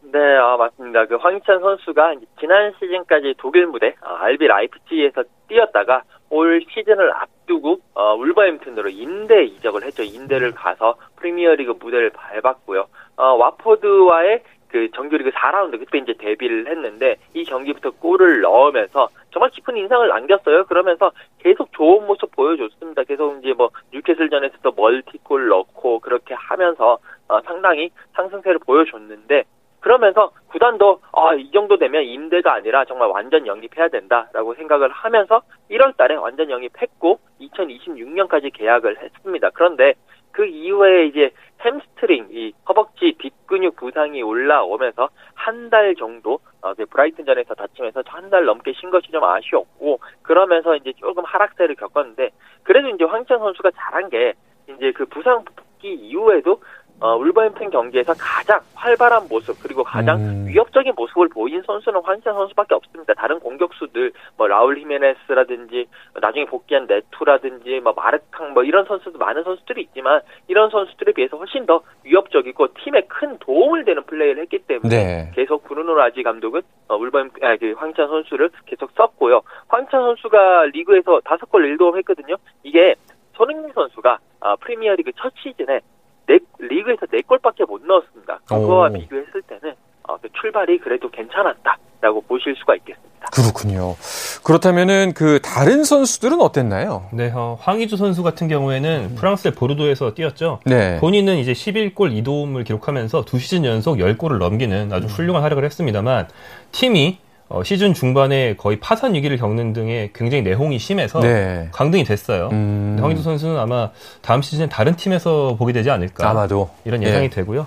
네, 0.00 0.18
아, 0.18 0.56
맞습니다. 0.56 1.04
그 1.04 1.16
황희찬 1.16 1.60
선수가 1.60 2.14
지난 2.40 2.72
시즌까지 2.78 3.34
독일 3.36 3.66
무대 3.66 3.94
아, 4.00 4.16
RB 4.24 4.46
라이프치히에서 4.46 5.24
뛰었다가 5.48 6.04
올 6.30 6.64
시즌을 6.70 7.12
앞두고 7.12 7.80
어, 7.94 8.14
울버햄튼으로 8.14 8.88
인대 8.88 9.44
이적을 9.44 9.84
했죠. 9.84 10.02
인대를 10.04 10.52
가서 10.52 10.96
프리미어리그 11.16 11.74
무대를 11.78 12.10
밟았고요. 12.10 12.86
어, 13.16 13.24
와포드와의 13.34 14.42
그 14.68 14.90
정규리그 14.92 15.30
4라운드 15.30 15.78
그때 15.78 15.98
이제 15.98 16.14
데뷔를 16.18 16.66
했는데 16.68 17.16
이 17.34 17.44
경기부터 17.44 17.90
골을 17.92 18.40
넣으면서 18.40 19.08
정말 19.30 19.50
깊은 19.50 19.76
인상을 19.76 20.08
남겼어요. 20.08 20.64
그러면서 20.64 21.12
계속 21.38 21.72
좋은 21.72 22.06
모습 22.06 22.30
보여줬습니다. 22.32 23.04
계속 23.04 23.38
이제 23.38 23.52
뭐 23.52 23.70
뉴캐슬전에서도 23.92 24.72
멀티골 24.72 25.48
넣고 25.48 26.00
그렇게 26.00 26.34
하면서 26.34 26.98
어, 27.28 27.40
상당히 27.42 27.90
상승세를 28.14 28.60
보여줬는데 28.60 29.44
그러면서 29.80 30.30
구단도 30.48 31.00
아, 31.12 31.34
이 31.34 31.50
정도 31.52 31.76
되면 31.76 32.02
임대가 32.04 32.54
아니라 32.54 32.84
정말 32.84 33.08
완전 33.08 33.46
영입해야 33.46 33.88
된다라고 33.88 34.54
생각을 34.54 34.90
하면서 34.90 35.42
1월 35.70 35.96
달에 35.96 36.16
완전 36.16 36.50
영입했고 36.50 37.18
2026년까지 37.40 38.52
계약을 38.52 39.00
했습니다. 39.02 39.50
그런데 39.54 39.94
그 40.32 40.44
이후에 40.44 41.06
이제 41.06 41.30
햄스트링, 41.64 42.28
이 42.30 42.52
허벅지 42.68 43.16
뒷근육 43.18 43.76
부상이 43.76 44.22
올라오면서 44.22 45.08
한 45.34 45.70
달 45.70 45.94
정도 45.96 46.38
어, 46.60 46.74
그 46.74 46.84
브라이튼전에서 46.86 47.54
다치면서 47.54 48.02
한 48.06 48.30
달 48.30 48.44
넘게 48.44 48.72
쉰 48.74 48.90
것이 48.90 49.10
좀 49.10 49.24
아쉬웠고 49.24 50.00
그러면서 50.22 50.76
이제 50.76 50.92
조금 50.96 51.24
하락세를 51.24 51.74
겪었는데 51.76 52.30
그래도 52.64 52.88
이제 52.88 53.04
황희찬 53.04 53.38
선수가 53.38 53.70
잘한 53.76 54.10
게 54.10 54.34
이제 54.68 54.92
그 54.92 55.06
부상 55.06 55.44
복귀 55.44 55.94
이후에도 55.94 56.60
어, 56.98 57.14
울버햄튼 57.16 57.70
경기에서 57.70 58.14
가장 58.18 58.60
활발한 58.74 59.28
모습 59.28 59.56
그리고 59.62 59.84
가장 59.84 60.18
음. 60.18 60.46
위협적인 60.46 60.94
모습을 60.96 61.28
보인 61.28 61.62
선수는 61.62 62.00
황희찬 62.02 62.34
선수밖에 62.34 62.74
없습니다. 62.74 63.12
다른 63.14 63.38
공격수들 63.38 64.12
뭐 64.38 64.46
라울 64.46 64.78
히메네스라든지 64.78 65.86
나중에 66.20 66.46
복귀한 66.46 66.86
네투라든지 66.86 67.80
뭐 67.80 67.92
마르캉 67.92 68.54
뭐 68.54 68.64
이런 68.64 68.86
선수도 68.86 69.18
많은 69.18 69.44
선수들이 69.44 69.82
있지만 69.82 70.22
이런 70.48 70.70
선수들에 70.70 71.12
비해서 71.12 71.36
훨씬 71.36 71.66
더 71.66 71.82
위협적이고 72.04 72.68
팀에 72.82 73.02
큰 73.08 73.38
도움을 73.40 73.84
되는 73.84 74.02
플레이를 74.04 74.42
했기 74.42 74.58
때문에 74.60 74.88
네. 74.88 75.30
계속 75.34 75.64
브루노 75.64 75.94
라지 75.94 76.22
감독은 76.22 76.62
어, 76.88 76.96
울버햄 76.96 77.30
아, 77.42 77.56
그 77.56 77.74
황희찬 77.76 78.08
선수를 78.08 78.50
계속 78.64 78.90
썼고요. 78.96 79.42
황희찬 79.68 80.00
선수가 80.00 80.66
리그에서 80.72 81.20
다섯 81.24 81.50
골 81.50 81.76
1도움 81.76 81.98
했거든요. 81.98 82.36
이게 82.62 82.94
손흥민 83.34 83.70
선수가 83.74 84.18
아, 84.40 84.56
프리미어리그 84.56 85.12
첫 85.16 85.32
시즌에 85.36 85.80
네, 86.26 86.38
리그에서 86.58 87.06
네 87.06 87.22
골밖에 87.22 87.64
못 87.64 87.82
넣었습니다. 87.84 88.40
그거와 88.46 88.88
오. 88.88 88.92
비교했을 88.92 89.42
때는 89.42 89.74
어, 90.08 90.16
그 90.18 90.28
출발이 90.40 90.78
그래도 90.78 91.10
괜찮았다라고 91.10 92.22
보실 92.22 92.54
수가 92.56 92.76
있겠습니다. 92.76 93.06
그렇군요. 93.32 93.96
그렇다면은 94.44 95.12
그 95.14 95.40
다른 95.42 95.82
선수들은 95.82 96.40
어땠나요? 96.40 97.06
네, 97.12 97.32
어, 97.34 97.58
황의주 97.60 97.96
선수 97.96 98.22
같은 98.22 98.46
경우에는 98.46 99.16
프랑스의 99.16 99.54
보르도에서 99.54 100.14
뛰었죠. 100.14 100.60
네. 100.64 100.98
본인은 101.00 101.38
이제 101.38 101.52
11골 101.52 102.22
2도움을 102.22 102.64
기록하면서 102.64 103.24
두 103.24 103.38
시즌 103.38 103.64
연속 103.64 103.96
10골을 103.96 104.38
넘기는 104.38 104.92
아주 104.92 105.06
훌륭한 105.08 105.42
활약을 105.42 105.64
했습니다만 105.64 106.28
팀이 106.70 107.18
어, 107.48 107.62
시즌 107.62 107.94
중반에 107.94 108.56
거의 108.56 108.80
파산 108.80 109.14
위기를 109.14 109.36
겪는 109.36 109.72
등의 109.72 110.10
굉장히 110.14 110.42
내홍이 110.42 110.78
심해서 110.78 111.20
네. 111.20 111.68
강등이 111.72 112.02
됐어요. 112.04 112.48
음. 112.50 112.96
황의주 113.00 113.22
선수는 113.22 113.56
아마 113.58 113.90
다음 114.20 114.42
시즌에 114.42 114.68
다른 114.68 114.96
팀에서 114.96 115.54
보게 115.56 115.72
되지 115.72 115.90
않을까 115.90 116.28
아마도 116.28 116.70
이런 116.84 117.02
예상이 117.02 117.26
예. 117.26 117.30
되고요. 117.30 117.66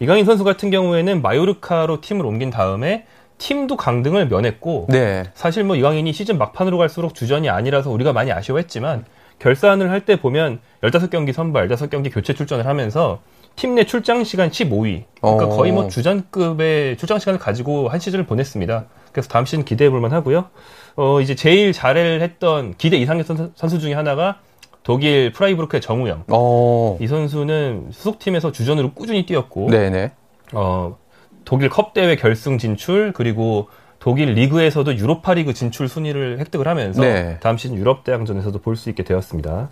이강인 0.00 0.24
선수 0.24 0.42
같은 0.44 0.70
경우에는 0.70 1.22
마요르카로 1.22 2.00
팀을 2.00 2.26
옮긴 2.26 2.50
다음에 2.50 3.04
팀도 3.38 3.76
강등을 3.76 4.28
면했고 4.28 4.86
네. 4.88 5.24
사실 5.34 5.62
뭐 5.62 5.76
이강인이 5.76 6.12
시즌 6.12 6.36
막판으로 6.36 6.76
갈수록 6.78 7.14
주전이 7.14 7.48
아니라서 7.48 7.90
우리가 7.90 8.12
많이 8.12 8.32
아쉬워했지만 8.32 9.04
결산을 9.38 9.90
할 9.90 10.00
때 10.00 10.16
보면 10.16 10.58
15경기 10.82 11.32
선발, 11.32 11.68
15경기 11.68 12.12
교체 12.12 12.34
출전을 12.34 12.66
하면서 12.66 13.20
팀 13.56 13.74
내 13.74 13.84
출장 13.84 14.24
시간 14.24 14.50
15위. 14.50 15.04
그러니까 15.20 15.46
어. 15.46 15.48
거의 15.56 15.70
뭐 15.72 15.88
주전급의 15.88 16.96
출장 16.96 17.18
시간을 17.18 17.38
가지고 17.38 17.88
한 17.88 18.00
시즌을 18.00 18.24
보냈습니다. 18.26 18.86
그래서 19.12 19.28
다음 19.28 19.44
시즌 19.44 19.64
기대해 19.64 19.90
볼 19.90 20.00
만 20.00 20.12
하고요. 20.12 20.46
어 20.96 21.20
이제 21.20 21.34
제일 21.34 21.72
잘을 21.72 22.22
했던 22.22 22.74
기대 22.78 22.96
이상의 22.96 23.24
선수, 23.24 23.50
선수 23.54 23.78
중에 23.78 23.92
하나가 23.94 24.40
독일 24.82 25.32
프라이부르크의 25.32 25.80
정우영. 25.82 26.24
어. 26.28 26.96
이 27.00 27.06
선수는 27.06 27.88
소속팀에서 27.92 28.50
주전으로 28.52 28.92
꾸준히 28.92 29.26
뛰었고 29.26 29.68
네네. 29.70 30.12
어, 30.52 30.96
독일 31.44 31.68
컵 31.68 31.92
대회 31.92 32.16
결승 32.16 32.56
진출 32.58 33.12
그리고 33.12 33.68
독일 33.98 34.30
리그에서도 34.32 34.96
유로파 34.96 35.34
리그 35.34 35.52
진출 35.52 35.86
순위를 35.86 36.38
획득을 36.40 36.66
하면서 36.66 37.02
네. 37.02 37.36
다음 37.40 37.58
시즌 37.58 37.76
유럽 37.76 38.04
대항전에서도 38.04 38.58
볼 38.60 38.74
수 38.76 38.88
있게 38.88 39.04
되었습니다. 39.04 39.68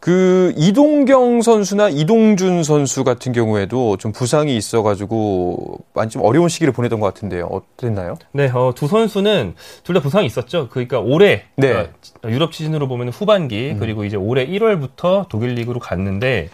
그 0.00 0.52
이동경 0.56 1.42
선수나 1.42 1.88
이동준 1.88 2.62
선수 2.62 3.02
같은 3.02 3.32
경우에도 3.32 3.96
좀 3.96 4.12
부상이 4.12 4.56
있어가지고 4.56 5.78
많이 5.92 6.08
좀 6.08 6.22
어려운 6.22 6.48
시기를 6.48 6.72
보내던 6.72 7.00
것 7.00 7.06
같은데요. 7.06 7.46
어땠나요? 7.46 8.16
네, 8.32 8.48
어, 8.54 8.72
두 8.76 8.86
선수는 8.86 9.54
둘 9.82 9.94
다 9.94 10.00
부상이 10.00 10.24
있었죠. 10.26 10.68
그러니까 10.68 11.00
올해 11.00 11.44
네. 11.56 11.68
그러니까 11.70 11.92
유럽 12.26 12.54
시즌으로 12.54 12.86
보면 12.86 13.08
후반기 13.08 13.74
그리고 13.78 14.04
이제 14.04 14.16
올해 14.16 14.46
1월부터 14.46 15.28
독일 15.28 15.54
리그로 15.54 15.80
갔는데 15.80 16.50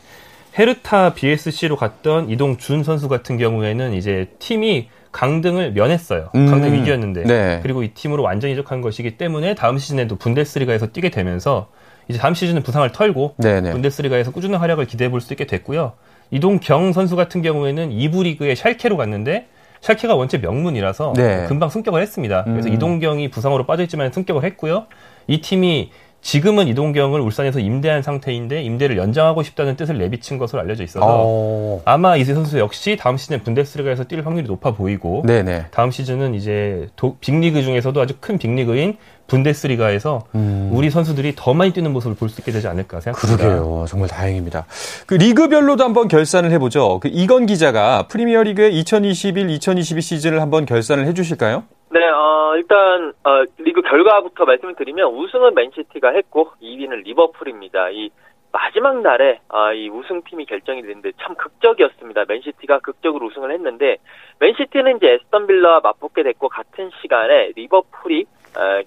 헤르타 0.59 1.13
BSC로 1.15 1.77
갔던 1.77 2.31
이동준 2.31 2.83
선수 2.85 3.09
같은 3.09 3.37
경우에는 3.37 3.93
이제 3.93 4.31
팀이 4.39 4.89
강등을 5.13 5.73
면했어요. 5.73 6.31
음. 6.35 6.47
강등 6.47 6.73
위기였는데 6.73 7.25
네. 7.25 7.61
그리고 7.63 7.83
이 7.83 7.89
팀으로 7.89 8.23
완전 8.23 8.51
이적한 8.51 8.81
것이기 8.81 9.19
때문에 9.19 9.55
다음 9.55 9.77
시즌에도 9.79 10.17
분데스리가에서 10.17 10.87
뛰게 10.89 11.11
되면서 11.11 11.69
이제 12.09 12.19
다음 12.19 12.35
시즌은 12.35 12.63
부상을 12.63 12.91
털고 12.93 13.35
네네. 13.39 13.73
분데스리가에서 13.73 14.31
꾸준한 14.31 14.61
활약을 14.61 14.87
기대해 14.87 15.11
볼 15.11 15.21
수 15.21 15.33
있게 15.33 15.47
됐고요. 15.47 15.93
이동경 16.31 16.93
선수 16.93 17.17
같은 17.17 17.43
경우에는 17.43 17.91
2부 17.91 18.25
리그의 18.25 18.57
샬케로 18.57 18.97
갔는데 18.97 19.47
샬케가 19.81 20.15
원체 20.15 20.39
명문이라서 20.39 21.13
네. 21.17 21.45
금방 21.47 21.69
승격을 21.69 22.01
했습니다. 22.01 22.45
그래서 22.45 22.69
음. 22.69 22.75
이동경이 22.75 23.29
부상으로 23.31 23.67
빠져있지만 23.67 24.13
승격을 24.13 24.43
했고요. 24.45 24.87
이 25.27 25.41
팀이 25.41 25.91
지금은 26.25 26.69
이동경을 26.69 27.21
울산에서 27.21 27.61
임대한 27.61 28.01
상태인데 28.01 28.63
임대를 28.63 28.97
연장하고 28.97 29.43
싶다는 29.43 29.77
뜻을 29.77 29.99
내비친 29.99 30.39
것으로 30.39 30.63
알려져 30.63 30.83
있어서 30.83 31.05
어. 31.07 31.83
아마 31.85 32.17
이세 32.17 32.33
선수 32.33 32.59
역시 32.59 32.97
다음 32.99 33.19
시즌에 33.19 33.41
분데스리가에서 33.43 34.05
뛸 34.05 34.25
확률이 34.25 34.47
높아 34.49 34.73
보이고 34.73 35.23
네네. 35.27 35.67
다음 35.71 35.91
시즌은 35.91 36.35
이제 36.35 36.89
도- 36.97 37.19
빅리그 37.21 37.63
중에서도 37.63 38.01
아주 38.01 38.15
큰 38.21 38.39
빅리그인 38.39 38.97
분데스리가에서 39.27 40.25
음. 40.35 40.71
우리 40.73 40.89
선수들이 40.91 41.35
더 41.37 41.53
많이 41.53 41.73
뛰는 41.75 41.93
모습을 41.93 42.17
볼 42.17 42.31
수 42.31 42.41
있게 42.41 42.53
되지 42.53 42.69
않을까 42.69 43.01
생각합니다. 43.01 43.45
그러게요. 43.47 43.85
정말 43.87 44.09
다행입니다. 44.09 44.65
그 45.07 45.15
리그별로도 45.15 45.85
한번 45.85 46.09
결산을 46.09 46.51
해보죠. 46.53 47.01
그 47.01 47.11
이건 47.13 47.45
기자가 47.45 48.07
프리미어리그의 48.09 48.83
2021-2022 48.83 50.01
시즌을 50.01 50.41
한번 50.41 50.65
결산을 50.65 51.07
해주실까요? 51.07 51.65
네, 51.91 52.09
어, 52.09 52.55
일단 52.57 53.13
어, 53.25 53.45
리그 53.59 53.83
결과부터 53.83 54.45
말씀을 54.45 54.75
드리면 54.75 55.13
우승은 55.15 55.55
맨시티가 55.55 56.11
했고 56.11 56.51
2위는 56.61 57.05
리버풀입니다. 57.05 57.91
이 57.91 58.11
마지막 58.53 59.01
날에 59.03 59.41
아, 59.49 59.73
이 59.73 59.89
우승팀이 59.89 60.47
결정이 60.47 60.83
됐는데 60.83 61.13
참 61.21 61.35
극적이었습니다. 61.35 62.25
맨시티가 62.29 62.79
극적으로 62.79 63.27
우승을 63.27 63.51
했는데 63.53 63.97
맨시티는 64.39 64.97
이제 64.97 65.13
애스턴 65.13 65.47
빌라와 65.47 65.81
맞붙게 65.81 66.23
됐고 66.23 66.49
같은 66.49 66.91
시간에 67.03 67.53
리버풀이 67.57 68.27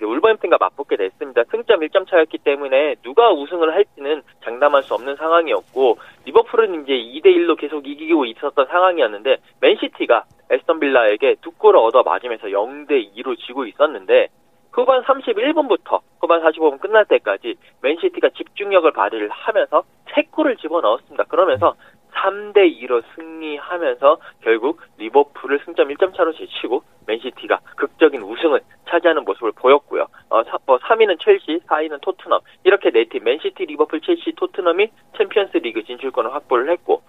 울버햄튼과 0.02 0.58
맞붙게 0.60 0.96
됐습니다. 0.98 1.44
승점 1.52 1.82
1점 1.82 2.08
차였기 2.08 2.40
때문에 2.40 2.96
누가 3.04 3.32
우승을 3.32 3.74
할지는 3.74 4.22
장담할 4.44 4.84
수 4.84 4.94
없는 4.94 5.16
상황이었고 5.16 5.98
리버풀은 6.26 6.84
이제 6.84 6.94
2대 6.94 7.36
1로 7.36 7.58
계속 7.58 7.88
이기고 7.88 8.26
있었던 8.26 8.66
상황이었는데 8.68 9.38
맨시티가 9.62 10.24
애스턴 10.50 10.80
빌라에게 10.80 11.36
두 11.42 11.52
골을 11.52 11.80
얻어 11.80 12.04
맞으면서 12.04 12.48
0대 12.48 13.16
2로 13.16 13.38
지고 13.38 13.66
있었는데 13.66 14.30
후반 14.72 15.02
31분부터 15.04 16.02
후반 16.22 16.42
45분 16.44 16.80
끝날 16.80 17.06
때까지 17.06 17.56
맨시티가 17.82 18.30
집중력을 18.30 18.90
발휘를 18.92 19.30
하면서 19.30 19.84
세 20.14 20.22
골을 20.30 20.56
집어넣었습니다. 20.58 21.24
그러면서 21.26 21.76
3대 22.18 22.82
2로 22.82 23.04
승리하면서 23.16 24.18
결국 24.42 24.82
리버풀을 24.98 25.60
승점 25.66 25.90
1점 25.90 26.16
차로 26.16 26.34
제치고 26.34 26.84
맨시티가 27.06 27.60
극적인 27.76 28.22
우승을 28.22 28.62
차지하는 28.90 29.24
모습을 29.24 29.52
보였고요. 29.54 30.08
어, 30.30 30.44
3위는 30.44 31.20
첼시, 31.24 31.62
4위는 31.68 32.02
토트넘 32.02 32.42
이렇게 32.64 32.92
네 32.92 33.06
팀 33.06 33.24
맨시티, 33.24 33.66
리버풀, 33.66 34.02
첼시, 34.02 34.34
토트넘이 34.36 34.90
챔피언스 35.18 35.58
리그 35.58 35.84
진출권을 35.84 36.34
확보를 36.34 36.70
했고 36.72 37.04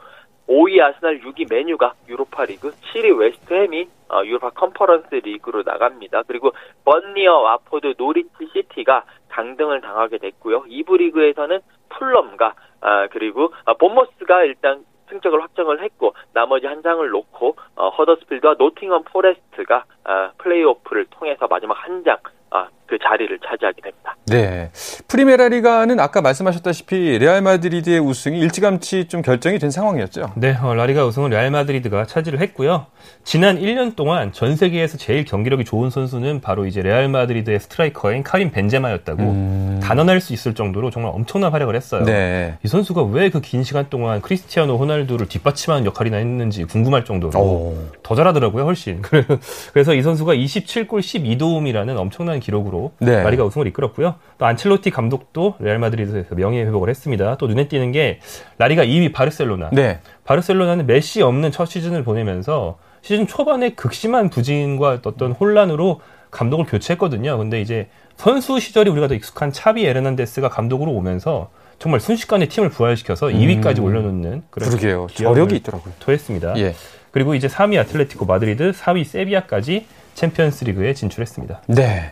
5위 0.49 0.81
아스날, 0.81 1.21
6위 1.21 1.51
맨유가 1.51 1.93
유로파 2.09 2.47
리그, 2.47 2.71
7위 2.71 3.17
웨스트햄이 3.19 3.89
어, 4.11 4.25
유로파 4.25 4.51
컨퍼런스 4.51 5.15
리그로 5.17 5.63
나갑니다. 5.63 6.23
그리고 6.27 6.53
번리, 6.85 7.41
왓포드, 7.41 7.95
노리치 7.99 8.49
시티가 8.55 9.05
강등을 9.29 9.83
당하게 9.83 10.19
됐고요. 10.19 10.63
2부 10.65 10.99
리그에서는 10.99 11.61
풀럼과 11.91 12.55
아, 12.81 13.09
그리고 13.09 13.53
아, 13.65 13.75
본머스가 13.75 14.45
일단 14.45 14.85
승격을 15.09 15.43
확정을 15.43 15.83
했고 15.83 16.15
나머지 16.33 16.67
한 16.67 16.83
장을 16.83 17.09
놓고 17.09 17.57
어, 17.77 17.89
허더스필드와 17.91 18.55
노팅엄 18.59 19.05
포레스트가 19.05 19.85
아, 20.05 20.33
플레이오프를 20.39 21.07
통해서 21.11 21.47
마지막 21.49 21.75
한 21.75 22.03
장 22.05 22.17
아, 22.51 22.69
그 22.89 22.97
자리를 22.99 23.39
차지하게 23.47 23.83
됩니다. 23.83 24.17
네. 24.27 24.71
프리메라 25.09 25.49
리가는 25.49 26.01
아까 26.01 26.21
말씀하셨다시피 26.23 27.19
레알 27.19 27.43
마드리드의 27.43 28.01
우승이 28.01 28.39
일찌감치 28.41 29.09
좀 29.09 29.23
결정이 29.23 29.59
된 29.59 29.71
상황이었죠. 29.71 30.33
네, 30.37 30.57
어, 30.61 30.75
라리가 30.75 31.05
우승은 31.07 31.31
레알 31.31 31.51
마드리드가 31.51 32.07
차지를 32.07 32.41
했고요. 32.41 32.87
지난 33.25 33.59
1년 33.61 33.95
동안 33.97 34.33
전 34.33 34.57
세계에서 34.57 34.97
제일 34.99 35.25
경기력이 35.25 35.65
좋은 35.65 35.91
선수는 35.91 36.41
바로 36.41 36.67
이제 36.67 36.81
레알 36.83 37.09
마드리드의 37.09 37.61
스트라이커인 37.61 38.23
카림 38.23 38.51
벤제마였다고 38.51 39.23
음. 39.23 39.81
단언할 39.83 40.21
수 40.21 40.33
있을 40.33 40.55
정도로 40.55 40.91
정말 40.91 41.13
엄청난 41.15 41.53
활약을 41.53 41.75
했어요. 41.77 42.05
네. 42.05 42.57
이 42.65 42.69
선수가 42.69 43.03
왜 43.05 43.29
그 43.29 43.41
긴 43.41 43.63
시간 43.63 43.87
동안 43.91 44.21
크리스티아노 44.21 44.77
호날두를 44.79 45.29
뒷받침하는 45.29 45.85
역할이나 45.87 46.17
했는지 46.17 46.65
궁금할 46.65 47.05
정도로 47.05 47.39
오. 47.39 47.79
더 48.03 48.15
잘하더라고요, 48.15 48.65
훨씬. 48.65 49.03
그래서 49.73 49.95
이 49.95 50.03
선수가 50.03 50.35
27골 50.35 51.01
12도움이라는 51.01 51.97
엄청난 51.97 52.41
기록으로 52.41 52.78
네. 52.99 53.23
라리가 53.23 53.45
우승을 53.45 53.67
이끌었고요. 53.69 54.17
또 54.39 54.47
안첼로티 54.47 54.91
감독도 54.91 55.55
레알 55.59 55.79
마드리드에서 55.79 56.35
명예 56.35 56.63
회복을 56.63 56.89
했습니다. 56.89 57.37
또 57.37 57.47
눈에 57.47 57.69
띄는 57.69 57.93
게 57.93 58.21
라리가 58.59 58.85
2위 58.85 59.13
바르셀로나. 59.13 59.71
네. 59.73 60.01
바르셀로나는 60.25 60.87
메시 60.87 61.23
없는 61.23 61.51
첫 61.53 61.67
시즌을 61.67 62.05
보내면서 62.05 62.79
시즌 63.03 63.27
초반에 63.27 63.71
극심한 63.71 64.29
부진과 64.31 65.01
어떤 65.05 65.33
혼란으로 65.33 66.01
감독을 66.31 66.67
교체했거든요. 66.67 67.39
근데 67.39 67.61
이제 67.61 67.89
선수 68.17 68.61
시절이 68.61 68.91
우리가 68.91 69.09
더 69.09 69.15
익숙한 69.15 69.53
차비 69.53 69.87
에르난데스가 69.87 70.49
감독으로 70.49 70.93
오면서 70.93 71.51
정말 71.79 72.01
순식간에 72.01 72.49
팀을 72.49 72.71
부활시켜서 72.71 73.29
2위까지 73.29 73.83
올려놓는 73.83 74.43
그런 74.51 74.69
그러게요. 74.69 75.07
저력이 75.15 75.57
있더라고요. 75.57 75.95
토했습니다. 76.01 76.59
예. 76.59 76.75
그리고 77.13 77.35
이제 77.35 77.47
3위 77.49 77.79
아틀레티코 77.79 78.27
마드리드, 78.27 78.73
4위 78.73 79.05
세비야까지 79.05 79.87
챔피언스 80.19 80.65
리그에 80.65 80.95
진출했습니다. 80.95 81.63
네. 81.69 82.11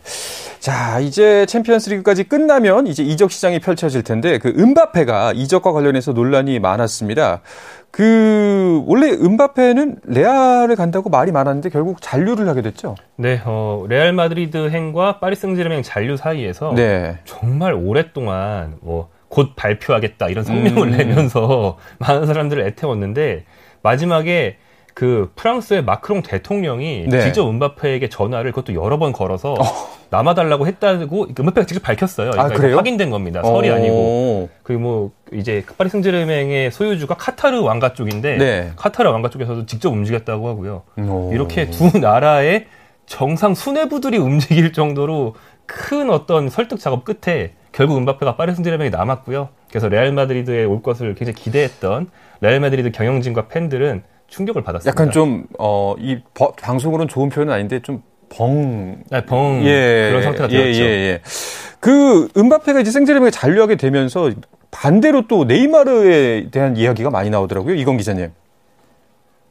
자, 0.61 1.01
이제 1.01 1.45
챔피언스 1.47 1.91
리그까지 1.91 2.25
끝나면 2.25 2.87
이제 2.87 3.03
이적 3.03 3.33
시장이 3.33 3.59
펼쳐질 3.59 4.03
텐데 4.03 4.39
그 4.39 4.49
음바페가 4.57 5.33
이적과 5.35 5.73
관련해서 5.73 6.13
논란이 6.13 6.61
많았습니다. 6.61 7.41
그 7.91 8.83
원래 8.87 9.11
음바페는 9.11 10.01
레알을 10.05 10.77
간다고 10.77 11.11
말이 11.11 11.33
많았는데 11.33 11.71
결국 11.71 12.01
잔류를 12.01 12.49
하게 12.49 12.63
됐죠. 12.63 12.95
네, 13.17 13.41
어, 13.45 13.85
레알 13.89 14.13
마드리드 14.13 14.71
행과 14.71 15.19
파리 15.19 15.35
생제르맹 15.35 15.83
잔류 15.83 16.17
사이에서 16.17 16.75
네. 16.75 17.19
정말 17.25 17.75
오랫동안 17.75 18.77
뭐 18.81 19.17
곧 19.29 19.55
발표하겠다 19.57 20.29
이런 20.29 20.45
성명을 20.45 20.89
음. 20.89 20.97
내면서 20.97 21.79
많은 21.99 22.27
사람들을 22.27 22.65
애태웠는데 22.69 23.45
마지막에 23.83 24.57
그 24.97 25.31
프랑스의 25.37 25.85
마크롱 25.85 26.23
대통령이 26.23 27.05
네. 27.07 27.21
직접 27.21 27.47
음바페에게 27.47 28.09
전화를 28.09 28.51
그것도 28.53 28.73
여러 28.83 28.99
번 28.99 29.13
걸어서 29.13 29.55
남아달라고 30.09 30.67
했다고 30.67 31.27
음바페가 31.39 31.67
직접 31.67 31.83
밝혔어요. 31.83 32.31
그러니까 32.31 32.55
이거 32.55 32.63
그래요? 32.63 32.77
확인된 32.79 33.11
겁니다. 33.11 33.43
설이 33.43 33.69
어. 33.69 33.75
아니고. 33.75 34.49
그리고 34.63 34.81
뭐 34.81 35.11
이제 35.35 35.63
파리 35.77 35.91
생제르맹의 35.91 36.71
소유주가 36.71 37.15
카타르 37.15 37.61
왕가 37.61 37.93
쪽인데 37.93 38.39
네. 38.39 38.73
카타르 38.77 39.11
왕가 39.11 39.29
쪽에서도 39.29 39.67
직접 39.67 39.91
움직였다고 39.91 40.49
하고요. 40.49 40.85
오. 40.97 41.31
이렇게 41.31 41.69
두 41.69 41.99
나라의 41.99 42.65
정상 43.05 43.55
수뇌부들이 43.55 44.17
움직일 44.17 44.73
정도로 44.73 45.35
큰 45.67 46.09
어떤 46.09 46.49
설득 46.49 46.81
작업 46.81 47.05
끝에 47.05 47.53
결국 47.71 47.99
음바페가 47.99 48.37
파리 48.37 48.55
생제르맹에 48.55 48.89
남았고요. 48.89 49.51
그래서 49.69 49.91
레알 49.91 50.11
마드리드에 50.13 50.65
올 50.65 50.81
것을 50.81 51.15
굉장히 51.17 51.35
기대했던 51.35 52.09
레알 52.41 52.61
마드리드 52.61 52.93
경영진과 52.93 53.49
팬들은 53.49 54.03
충격을 54.29 54.63
받았습니다. 54.63 54.91
약간 54.91 55.13
좀 55.13 55.47
어이 55.59 56.21
방송으로는 56.61 57.09
좋은 57.09 57.29
표현은 57.29 57.53
아닌데 57.53 57.81
좀 57.81 58.03
벙. 58.29 59.03
네, 59.11 59.25
벙 59.25 59.63
예. 59.65 60.09
그런 60.11 60.23
상태가 60.23 60.49
예, 60.51 60.57
되었죠. 60.57 60.83
예, 60.83 60.87
예. 60.87 61.21
그 61.81 62.29
음바페가 62.37 62.81
이제 62.81 62.91
생제르맹에 62.91 63.31
잔류하게 63.31 63.77
되면서 63.77 64.31
반대로 64.73 65.23
또 65.29 65.45
네이마르에 65.45 66.51
대한 66.51 66.77
이야기가 66.77 67.11
많이 67.11 67.31
나오더라고요. 67.31 67.75
이건 67.75 67.97
기자님. 67.97 68.33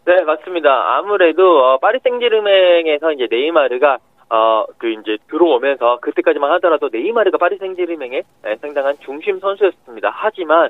네, 0.06 0.22
맞습니다. 0.24 0.98
아무래도 0.98 1.60
어, 1.66 1.78
파리 1.80 2.00
생제르맹에서 2.04 3.14
이제 3.14 3.28
네이마르가 3.32 3.98
어, 4.30 4.66
그 4.78 4.92
이제 4.92 5.18
들어오면서 5.30 6.00
그때까지만 6.02 6.52
하더라도 6.54 6.90
네이마르가 6.92 7.38
파리 7.38 7.58
생제르맹의 7.58 8.24
예, 8.48 8.56
상당한 8.62 8.96
중심 9.00 9.40
선수였습니다. 9.40 10.12
하지만 10.14 10.70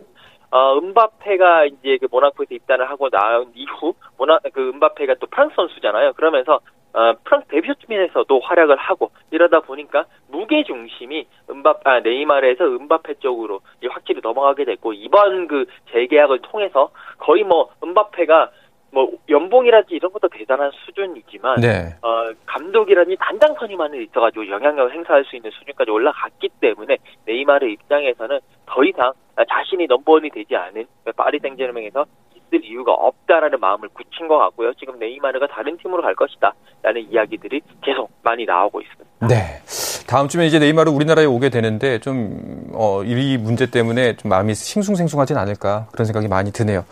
어, 0.52 0.78
은바페가 0.78 1.66
이제 1.66 1.98
그 1.98 2.08
모나코에서 2.10 2.54
입단을 2.54 2.90
하고 2.90 3.10
나온 3.10 3.52
이후 3.56 3.94
모나 4.18 4.40
그 4.54 4.70
은바페가 4.70 5.16
또 5.20 5.28
프랑스 5.28 5.56
선수잖아요. 5.56 6.14
그러면서 6.14 6.60
어, 6.94 7.14
프랑스 7.26 7.48
데뷔 7.50 7.74
팀에서도 7.86 8.40
활약을 8.40 8.78
하고 8.78 9.12
이러다 9.30 9.60
보니까 9.60 10.06
무게 10.30 10.64
중심이 10.64 11.28
은바 11.50 11.80
아, 11.84 12.00
네이마르에서 12.00 12.64
은바페 12.64 13.16
쪽으로 13.16 13.60
확실히 13.90 14.22
넘어가게 14.24 14.64
됐고 14.64 14.94
이번 14.94 15.48
그 15.48 15.66
재계약을 15.92 16.40
통해서 16.40 16.92
거의 17.18 17.44
뭐 17.44 17.70
은바페가 17.84 18.50
뭐 18.96 19.12
연봉이라든지 19.28 19.96
이런 19.96 20.14
것도 20.14 20.30
대단한 20.30 20.72
수준이지만 20.72 21.60
네. 21.60 21.94
어, 22.02 22.32
감독이라니 22.46 23.18
단장 23.20 23.54
선임만을 23.60 24.02
있어가지고 24.04 24.48
영향력을 24.48 24.94
행사할 24.94 25.26
수 25.26 25.36
있는 25.36 25.52
수준까지 25.52 25.92
올라갔기 25.92 26.50
때문에 26.62 26.98
네이마르 27.26 27.68
입장에서는 27.68 28.40
더 28.66 28.84
이상 28.86 29.12
자신이 29.36 29.88
넘버원이 29.88 30.30
되지 30.30 30.56
않은 30.56 30.86
파리 31.18 31.40
생제르맹에서 31.40 32.06
있을 32.36 32.64
이유가 32.64 32.94
없다라는 32.94 33.60
마음을 33.60 33.90
굳힌 33.90 34.30
것 34.30 34.38
같고요. 34.38 34.74
지금 34.76 34.98
네이마르가 34.98 35.48
다른 35.48 35.76
팀으로 35.78 36.02
갈 36.02 36.16
것이다라는 36.16 37.12
이야기들이 37.12 37.60
계속 37.82 38.10
많이 38.24 38.46
나오고 38.46 38.80
있습니다. 38.80 39.28
네. 39.28 39.60
다음 40.08 40.30
주면 40.30 40.46
이제 40.46 40.58
네이마르 40.58 40.90
우리나라에 40.90 41.26
오게 41.26 41.50
되는데 41.50 42.00
좀, 42.00 42.70
어, 42.74 43.04
이 43.04 43.38
문제 43.38 43.70
때문에 43.70 44.16
좀 44.16 44.30
마음이 44.30 44.54
싱숭생숭하진 44.54 45.36
않을까 45.36 45.88
그런 45.92 46.06
생각이 46.06 46.30
많이 46.30 46.54
드네요. 46.54 46.86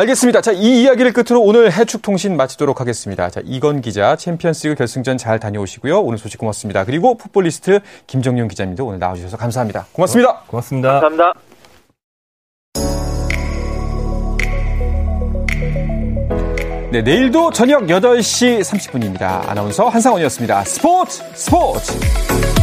알겠습니다. 0.00 0.40
자, 0.40 0.52
이 0.52 0.82
이야기를 0.82 1.12
끝으로 1.12 1.42
오늘 1.42 1.70
해축통신 1.72 2.34
마치도록 2.36 2.80
하겠습니다. 2.80 3.28
자, 3.28 3.42
이건 3.44 3.82
기자, 3.82 4.16
챔피언스리그 4.16 4.74
결승전 4.76 5.18
잘 5.18 5.38
다녀오시고요. 5.38 6.00
오늘 6.00 6.16
소식 6.16 6.38
고맙습니다. 6.38 6.84
그리고 6.84 7.16
풋볼리스트 7.18 7.80
김정용 8.06 8.48
기자님도 8.48 8.86
오늘 8.86 8.98
나와주셔서 8.98 9.36
감사합니다. 9.36 9.86
고맙습니다. 9.92 10.42
고맙습니다. 10.46 11.00
감사합니다. 11.00 11.32
네, 16.92 17.02
내일도 17.02 17.50
저녁 17.52 17.82
8시 17.82 18.60
30분입니다. 18.62 19.48
아나운서 19.48 19.88
한상원이었습니다. 19.88 20.64
스포츠 20.64 21.22
스포츠! 21.34 22.59